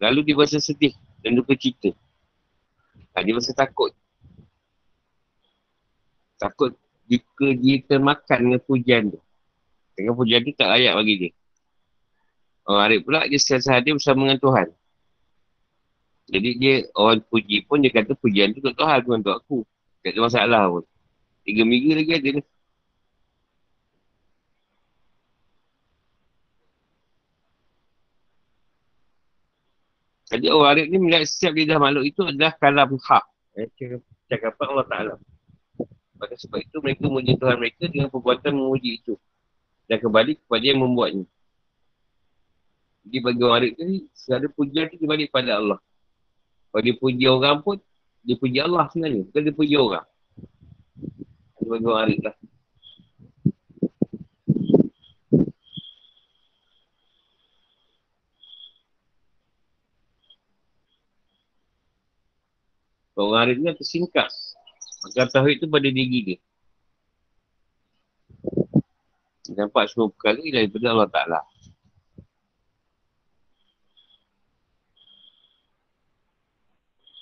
Lalu 0.02 0.20
dia 0.26 0.34
rasa 0.34 0.58
sedih 0.58 0.90
dan 1.22 1.38
duka 1.38 1.54
cita. 1.54 1.94
Ha, 3.14 3.22
dia 3.22 3.38
rasa 3.38 3.54
takut. 3.54 3.94
Takut 6.42 6.74
jika 7.06 7.54
dia 7.54 7.78
termakan 7.86 8.38
dengan 8.42 8.60
pujian 8.66 9.14
tu. 9.14 9.20
Dengan 9.94 10.18
pujian 10.18 10.42
tu 10.42 10.50
tak 10.58 10.74
layak 10.74 10.98
bagi 10.98 11.14
dia. 11.22 11.30
Orang 12.66 12.82
Arif 12.90 13.00
pula 13.06 13.26
dia 13.30 13.38
hadir 13.70 13.94
bersama 13.94 14.26
dengan 14.26 14.42
Tuhan. 14.42 14.68
Jadi 16.32 16.50
dia 16.58 16.74
orang 16.98 17.22
puji 17.26 17.66
pun 17.66 17.78
dia 17.82 17.94
kata 17.94 18.18
pujian 18.18 18.50
tu 18.54 18.62
untuk 18.62 18.74
Tuhan 18.78 18.98
untuk 19.06 19.34
aku. 19.38 19.58
Tak 20.02 20.18
ada 20.18 20.20
masalah 20.22 20.62
pun. 20.66 20.84
Tiga 21.46 21.62
minggu 21.62 21.94
lagi 21.94 22.12
ada 22.18 22.28
ni. 22.38 22.42
Jadi 30.32 30.46
orang 30.48 30.68
Arab 30.72 30.86
ni 30.88 30.96
melihat 30.96 31.28
setiap 31.28 31.52
lidah 31.52 31.76
makhluk 31.76 32.08
itu 32.08 32.24
adalah 32.24 32.56
kalam 32.56 32.96
hak. 32.96 33.24
Eh, 33.60 33.68
cakapan 34.32 34.66
Allah 34.72 34.86
Ta'ala. 34.88 35.14
Maka 36.16 36.34
sebab 36.40 36.64
itu 36.64 36.76
mereka 36.80 37.04
memuji 37.04 37.36
Tuhan 37.36 37.56
mereka 37.60 37.84
dengan 37.92 38.08
perbuatan 38.08 38.52
memuji 38.56 39.04
itu. 39.04 39.20
Dan 39.84 40.00
kembali 40.00 40.40
kepada 40.40 40.64
yang 40.64 40.80
membuatnya. 40.80 41.28
Jadi 43.04 43.18
bagi 43.20 43.40
orang 43.44 43.56
Arab 43.60 43.72
ni, 43.82 43.96
segala 44.16 44.46
pujian 44.48 44.88
itu 44.88 44.96
kembali 45.04 45.28
kepada 45.28 45.60
Allah. 45.60 45.78
Kalau 46.72 46.80
dia 46.80 46.96
puji 46.96 47.24
orang 47.28 47.56
pun, 47.60 47.76
dia 48.24 48.36
puji 48.40 48.58
Allah 48.64 48.88
sebenarnya. 48.88 49.28
Bukan 49.28 49.40
dia 49.44 49.52
puji 49.52 49.74
orang. 49.76 50.06
Bagi 51.60 51.84
orang 51.84 52.02
Arab 52.08 52.18
lah. 52.24 52.34
Orang 63.22 63.46
Arif 63.46 63.56
ni 63.62 63.70
tersingkap. 63.70 64.26
Maka 65.02 65.30
tauhid 65.30 65.62
tu 65.62 65.66
pada 65.70 65.86
diri 65.86 66.18
dia. 66.26 66.38
Nampak 69.52 69.90
semua 69.90 70.10
perkara 70.10 70.42
daripada 70.42 70.86
Allah 70.90 71.08
Ta'ala. 71.10 71.40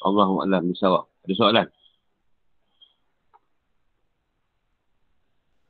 Allahumma'alam. 0.01 0.63
Misawak. 0.73 1.05
Ada 1.27 1.35
soalan? 1.37 1.67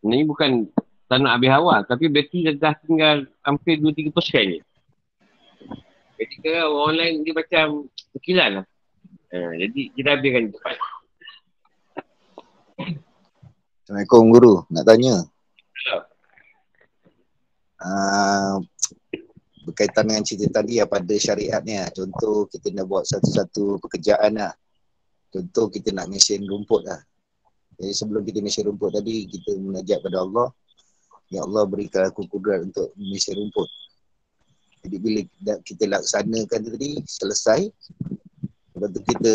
Ini 0.01 0.25
bukan 0.25 0.71
tanah 1.11 1.37
habis 1.37 1.51
awal. 1.51 1.83
Tapi 1.85 2.07
bateri 2.07 2.55
dah 2.55 2.75
tinggal 2.87 3.27
hampir 3.43 3.83
2-3% 3.83 4.59
je. 4.59 4.61
Kalau 6.45 6.87
orang 6.87 6.97
lain 7.01 7.15
dia 7.25 7.33
macam 7.33 7.89
berkilan 8.13 8.51
lah. 8.61 8.67
Uh, 9.31 9.55
jadi 9.55 9.83
kita 9.95 10.09
habiskan 10.19 10.51
cepat. 10.51 10.77
Assalamualaikum 13.87 14.27
Guru, 14.35 14.55
nak 14.75 14.85
tanya. 14.87 15.23
Uh, 17.79 18.59
berkaitan 19.71 20.11
dengan 20.11 20.27
cerita 20.27 20.51
tadi 20.51 20.83
apa 20.83 20.99
ada 20.99 21.15
syariatnya. 21.15 21.87
Contoh 21.95 22.51
kita 22.51 22.75
nak 22.75 22.91
buat 22.91 23.07
satu-satu 23.07 23.79
pekerjaan 23.79 24.35
lah. 24.35 24.51
Contoh 25.31 25.71
kita 25.71 25.95
nak 25.95 26.11
mesin 26.11 26.43
rumput 26.43 26.91
lah. 26.91 26.99
Jadi 27.79 27.95
sebelum 27.95 28.27
kita 28.27 28.43
mesin 28.43 28.67
rumput 28.67 28.99
tadi, 28.99 29.31
kita 29.31 29.55
menajak 29.63 30.03
pada 30.03 30.27
Allah. 30.27 30.51
Ya 31.31 31.47
Allah 31.47 31.63
berikan 31.71 32.03
aku 32.11 32.27
kudrat 32.27 32.67
untuk 32.67 32.91
mesin 32.99 33.39
rumput. 33.39 33.71
Jadi 34.83 34.97
bila 34.99 35.21
kita 35.63 35.87
laksanakan 35.87 36.61
tadi, 36.67 36.99
selesai. 37.07 37.71
Lepas 38.81 38.97
tu 38.97 39.01
kita 39.05 39.33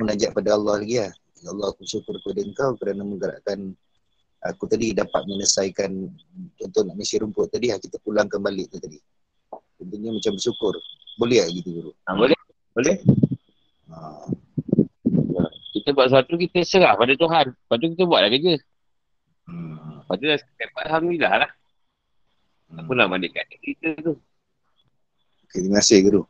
menajak 0.00 0.32
pada 0.32 0.56
Allah 0.56 0.80
lagi 0.80 0.96
lah. 0.96 1.12
Ya 1.44 1.48
Allah 1.52 1.68
aku 1.68 1.84
syukur 1.84 2.16
kepada 2.24 2.40
engkau 2.40 2.70
kerana 2.80 3.04
menggerakkan 3.04 3.76
aku 4.48 4.64
tadi 4.64 4.96
dapat 4.96 5.28
menyelesaikan 5.28 6.08
contoh 6.56 6.80
nak 6.88 6.96
misi 6.96 7.20
rumput 7.20 7.52
tadi 7.52 7.68
lah 7.68 7.76
kita 7.76 8.00
pulangkan 8.00 8.40
balik 8.40 8.72
tu 8.72 8.80
tadi. 8.80 8.96
Tentunya 9.76 10.08
macam 10.08 10.40
bersyukur. 10.40 10.72
Boleh 11.20 11.44
tak 11.44 11.52
gitu 11.52 11.68
guru? 11.76 11.92
Ha, 12.08 12.16
boleh. 12.16 12.38
Boleh. 12.72 12.96
Ha. 13.92 13.96
Kita 15.76 15.88
buat 15.92 16.08
sesuatu 16.08 16.32
kita 16.40 16.58
serah 16.64 16.96
pada 16.96 17.12
Tuhan. 17.12 17.52
Lepas 17.52 17.76
tu 17.76 17.86
kita 17.92 18.04
buatlah 18.08 18.30
kerja. 18.32 18.54
Hmm. 19.52 20.00
Lepas 20.00 20.16
tu 20.16 20.24
dah 20.24 20.38
dapat 20.40 20.82
Alhamdulillah 20.88 21.32
lah. 21.44 21.50
Hmm. 22.72 22.78
Apa 22.80 22.90
nak 22.96 23.08
balik 23.12 23.36
kat 23.36 23.44
kita 23.60 24.00
tu. 24.00 24.16
Okay, 25.52 25.68
terima 25.68 25.84
kasih 25.84 26.08
guru. 26.08 26.22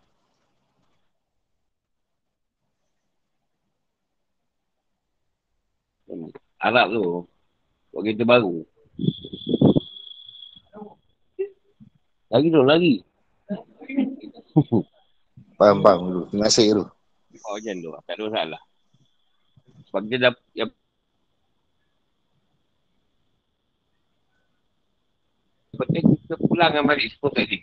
Arab 6.63 6.87
tu 6.95 7.07
Buat 7.93 8.09
kereta 8.09 8.25
baru. 8.25 8.65
Lagi 12.33 12.49
tu, 12.49 12.63
lagi. 12.65 12.95
Faham, 15.61 15.85
faham 15.85 16.01
dulu. 16.09 16.23
Terima 16.33 16.49
kasih 16.49 16.67
dulu. 16.73 16.85
Oh 17.45 17.53
macam 17.55 17.75
tu, 17.77 17.91
tak 17.93 18.15
ada 18.17 18.23
masalah. 18.27 18.63
Sebab 19.87 20.01
kita 20.09 20.17
dah 20.19 20.33
yang 20.57 20.71
Penting 25.73 26.05
kita 26.19 26.35
pulangkan 26.41 26.83
balik 26.89 27.13
sepuluh 27.13 27.35
tadi. 27.37 27.59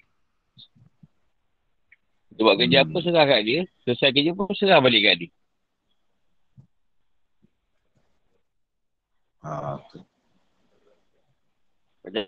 Kita 2.29 2.39
buat 2.45 2.55
kerja 2.61 2.77
apa 2.85 2.97
serah 3.01 3.25
kat 3.25 3.41
dia. 3.43 3.59
Selesai 3.83 4.09
kerja 4.13 4.31
pun 4.37 4.47
serah 4.53 4.79
balik 4.79 5.01
kat 5.03 5.15
dia 5.25 5.29
Ha. 9.39 9.79
Macam 12.03 12.25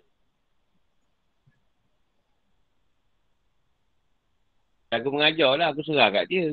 Aku 4.92 5.08
mengajar 5.08 5.56
lah, 5.56 5.72
aku 5.72 5.80
serah 5.88 6.12
kat 6.12 6.28
dia. 6.28 6.52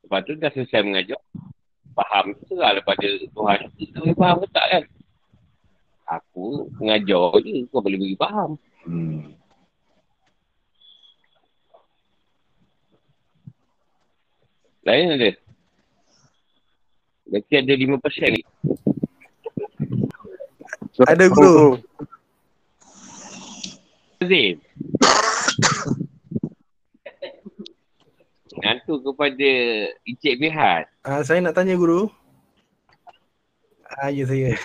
Lepas 0.00 0.24
tu 0.24 0.32
dah 0.40 0.48
selesai 0.48 0.80
mengajar. 0.80 1.20
Faham 1.92 2.32
tu 2.32 2.56
serah 2.56 2.72
lepas 2.72 2.96
dia 2.96 3.20
Tuhan. 3.28 3.58
Kita 3.76 3.96
boleh 4.00 4.16
faham 4.16 4.36
ke 4.40 4.48
tak 4.48 4.66
kan? 4.72 4.82
Aku 6.06 6.72
mengajar 6.80 7.36
je, 7.44 7.68
kau 7.68 7.84
boleh 7.84 8.00
bagi 8.00 8.16
faham. 8.16 8.50
Hmm. 8.88 9.36
Lain 14.88 15.18
ada. 15.20 15.30
Berarti 17.26 17.54
ada 17.58 17.74
5% 17.74 18.32
ni. 18.32 18.42
Ada 21.04 21.28
guru. 21.28 21.76
Azim. 24.24 24.56
Ngantu 28.56 29.04
kepada 29.04 29.50
Encik 30.08 30.40
Mihat. 30.40 30.88
Uh, 31.04 31.20
saya 31.20 31.44
nak 31.44 31.52
tanya 31.52 31.76
guru. 31.76 32.08
Ah, 34.00 34.08
ya 34.08 34.24
saya. 34.24 34.56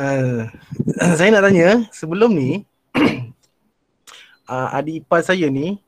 uh, 0.00 0.48
saya 1.20 1.28
nak 1.36 1.44
tanya 1.44 1.68
sebelum 1.92 2.32
ni 2.32 2.64
uh, 4.48 4.68
adik 4.76 5.04
ipar 5.04 5.20
saya 5.24 5.48
ni 5.48 5.80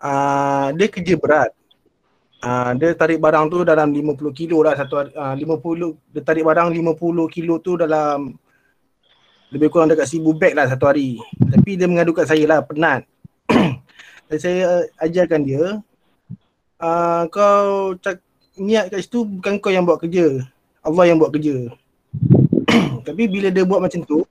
uh, 0.00 0.72
dia 0.76 0.88
kerja 0.88 1.14
berat 1.20 1.52
Uh, 2.40 2.72
dia 2.80 2.96
tarik 2.96 3.20
barang 3.20 3.52
tu 3.52 3.68
dalam 3.68 3.92
50 3.92 4.16
kilo 4.32 4.64
lah 4.64 4.72
satu 4.72 4.94
hari. 4.96 5.12
Uh, 5.12 5.36
50, 5.36 6.16
dia 6.16 6.22
tarik 6.24 6.44
barang 6.48 6.72
50 6.72 6.96
kilo 7.28 7.60
tu 7.60 7.76
dalam 7.76 8.32
lebih 9.52 9.68
kurang 9.68 9.92
dekat 9.92 10.08
1000 10.08 10.40
bag 10.40 10.56
lah 10.56 10.64
satu 10.64 10.88
hari. 10.88 11.20
Tapi 11.36 11.76
dia 11.76 11.84
mengadu 11.84 12.16
kat 12.16 12.24
saya 12.24 12.44
lah, 12.48 12.64
penat. 12.64 13.04
Dan 14.32 14.38
saya 14.40 14.60
uh, 14.64 15.04
ajarkan 15.04 15.40
dia, 15.44 15.84
uh, 16.80 17.22
kau 17.28 17.92
cak, 18.00 18.24
niat 18.56 18.88
kat 18.88 19.04
situ 19.04 19.28
bukan 19.28 19.60
kau 19.60 19.68
yang 19.68 19.84
buat 19.84 20.00
kerja. 20.00 20.40
Allah 20.80 21.04
yang 21.12 21.20
buat 21.20 21.36
kerja. 21.36 21.68
Tapi 23.06 23.22
bila 23.28 23.52
dia 23.52 23.68
buat 23.68 23.84
macam 23.84 24.00
tu, 24.00 24.24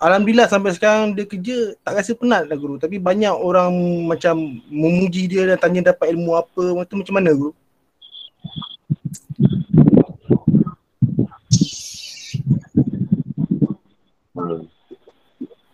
Alhamdulillah 0.00 0.48
sampai 0.48 0.72
sekarang 0.72 1.12
dia 1.12 1.28
kerja 1.28 1.76
tak 1.84 2.00
rasa 2.00 2.16
penat 2.16 2.48
lah 2.48 2.56
guru. 2.56 2.80
Tapi 2.80 2.96
banyak 2.96 3.36
orang 3.36 3.72
macam 4.08 4.60
memuji 4.72 5.28
dia 5.28 5.44
dan 5.44 5.60
tanya 5.60 5.92
dapat 5.92 6.16
ilmu 6.16 6.40
apa. 6.40 6.64
Macam, 6.72 7.04
macam 7.04 7.14
mana 7.20 7.30
guru? 7.36 7.52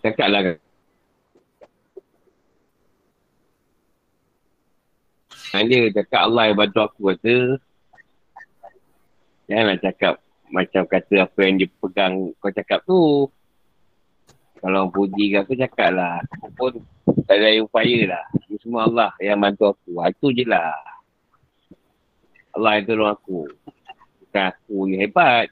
Cakap 0.02 0.26
lah 0.30 0.40
kan. 0.42 0.56
Dia 5.66 5.88
cakap 5.88 6.20
Allah 6.30 6.50
yang 6.50 6.58
bantu 6.58 6.78
aku 6.82 7.14
kata. 7.14 7.62
Janganlah 9.46 9.78
cakap 9.78 10.14
macam 10.50 10.82
kata 10.86 11.14
apa 11.30 11.38
yang 11.42 11.54
dia 11.62 11.70
pegang 11.78 12.34
kau 12.42 12.50
cakap 12.50 12.82
tu. 12.86 13.30
Kalau 14.66 14.90
puji 14.90 15.30
ke 15.30 15.46
aku 15.46 15.54
cakap 15.54 15.94
lah. 15.94 16.18
Aku 16.26 16.50
pun 16.58 16.72
tak 17.30 17.38
ada 17.38 17.54
upaya 17.62 18.18
lah. 18.18 18.24
Ini 18.50 18.58
semua 18.58 18.90
Allah 18.90 19.14
yang 19.22 19.38
bantu 19.38 19.70
aku. 19.70 20.02
Ha, 20.02 20.10
itu 20.10 20.34
je 20.34 20.42
lah. 20.42 20.74
Allah 22.50 22.82
yang 22.82 22.90
tolong 22.90 23.14
aku. 23.14 23.46
Bukan 24.26 24.44
aku 24.50 24.76
yang 24.90 25.06
hebat. 25.06 25.46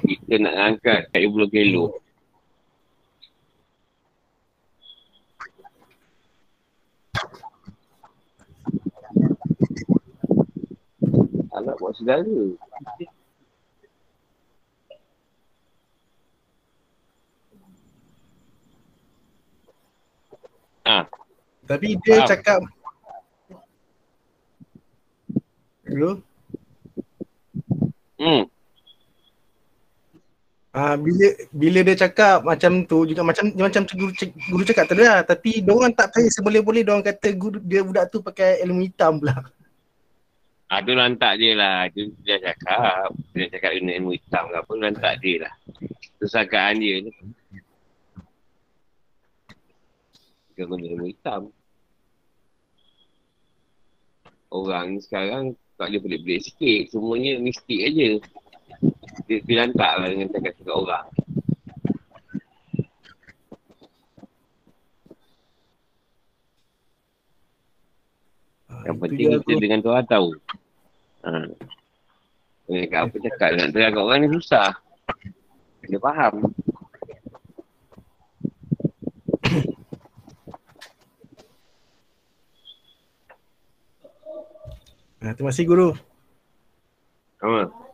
Kita 0.00 0.34
nak 0.40 0.56
angkat 0.56 1.00
kat 1.12 1.20
20 1.20 1.52
kilo. 1.52 1.92
Anak 11.52 11.76
buat 11.76 11.92
segala. 12.00 12.56
Ha. 20.86 21.02
Tapi 21.66 21.98
dia 21.98 22.22
Faham. 22.22 22.30
cakap 22.30 22.60
Hello? 25.86 26.18
Hmm. 28.18 28.42
Ah 30.76 30.92
uh, 30.92 30.96
bila 30.98 31.26
bila 31.54 31.78
dia 31.86 31.96
cakap 32.06 32.44
macam 32.44 32.84
tu 32.84 33.08
juga 33.08 33.24
macam 33.24 33.48
macam 33.54 33.82
guru, 33.96 34.12
guru 34.50 34.62
cakap 34.66 34.84
tadi 34.90 35.02
lah 35.06 35.24
tapi 35.24 35.64
dia 35.64 35.72
orang 35.72 35.94
tak 35.94 36.12
percaya 36.12 36.28
seboleh-boleh 36.28 36.82
dia 36.84 36.92
orang 36.92 37.06
kata 37.06 37.28
guru 37.32 37.58
dia 37.64 37.80
budak 37.80 38.12
tu 38.12 38.20
pakai 38.22 38.62
ilmu 38.62 38.86
hitam 38.86 39.18
pula. 39.18 39.34
Ah 40.66 40.82
tu 40.82 40.98
lantak 40.98 41.38
dia 41.38 41.54
lah. 41.54 41.86
Itu 41.86 42.10
dia 42.26 42.42
cakap. 42.42 43.14
Dia 43.30 43.46
cakap 43.54 43.70
ilmu 43.78 44.18
hitam 44.18 44.50
ke 44.50 44.56
apa 44.58 44.72
lantak 44.74 45.14
dia 45.22 45.46
lah. 45.46 45.54
Kesakaan 46.18 46.82
dia 46.82 47.06
tu. 47.06 47.14
Dia 50.56 50.64
guna 50.64 50.88
ilmu 50.88 51.06
hitam. 51.12 51.52
Orang 54.48 54.96
sekarang 55.04 55.52
tak 55.76 55.92
boleh 55.92 56.00
pelik-pelik 56.00 56.40
sikit. 56.48 56.82
Semuanya 56.96 57.36
mistik 57.36 57.76
aja. 57.84 58.16
Dia, 59.28 59.36
dia 59.44 59.56
lantak 59.60 59.92
lah 60.00 60.08
dengan 60.08 60.28
cakap-cakap 60.32 60.76
orang. 60.76 61.06
Ah, 68.72 68.82
Yang 68.88 68.96
penting 69.04 69.28
kita 69.28 69.36
aku... 69.44 69.60
dengan 69.60 69.80
Tuhan 69.84 70.04
tahu. 70.08 70.28
Ha. 71.28 71.30
Dengan 72.66 72.88
apa 73.04 73.16
cakap 73.20 73.48
dengan 73.52 73.68
terang 73.76 73.96
orang 74.00 74.18
ni 74.24 74.28
susah. 74.32 74.72
Dia 75.84 76.00
faham. 76.00 76.48
Terima 85.34 85.50
kasih 85.50 85.66
guru. 85.66 85.88
Sama. 87.40 87.85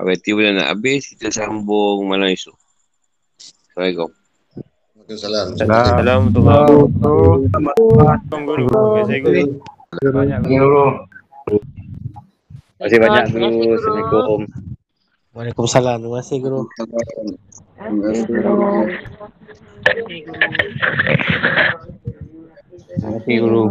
Berarti 0.00 0.32
bulan 0.32 0.56
nak 0.56 0.72
habis, 0.72 1.12
kita 1.12 1.28
sambung 1.28 2.08
malam 2.08 2.32
esok. 2.32 2.56
Assalamualaikum. 3.76 4.10
Waalaikumsalam. 5.10 5.46
Guru. 6.40 6.88
Guru. 7.00 7.44
Terima 7.50 7.72
kasih 9.04 9.18
guru. 9.20 9.42
Banyak 10.00 10.40
guru. 10.46 10.86
Terima 12.80 12.80
kasih 12.80 12.98
banyak 13.02 13.24
guru. 13.28 13.48
Assalamualaikum. 13.76 14.40
Waalaikumsalam. 15.36 15.98
Terima 16.00 16.16
kasih 16.22 16.36
guru. 16.40 16.60
Terima 22.88 23.18
kasih 23.20 23.36
guru. 23.44 23.64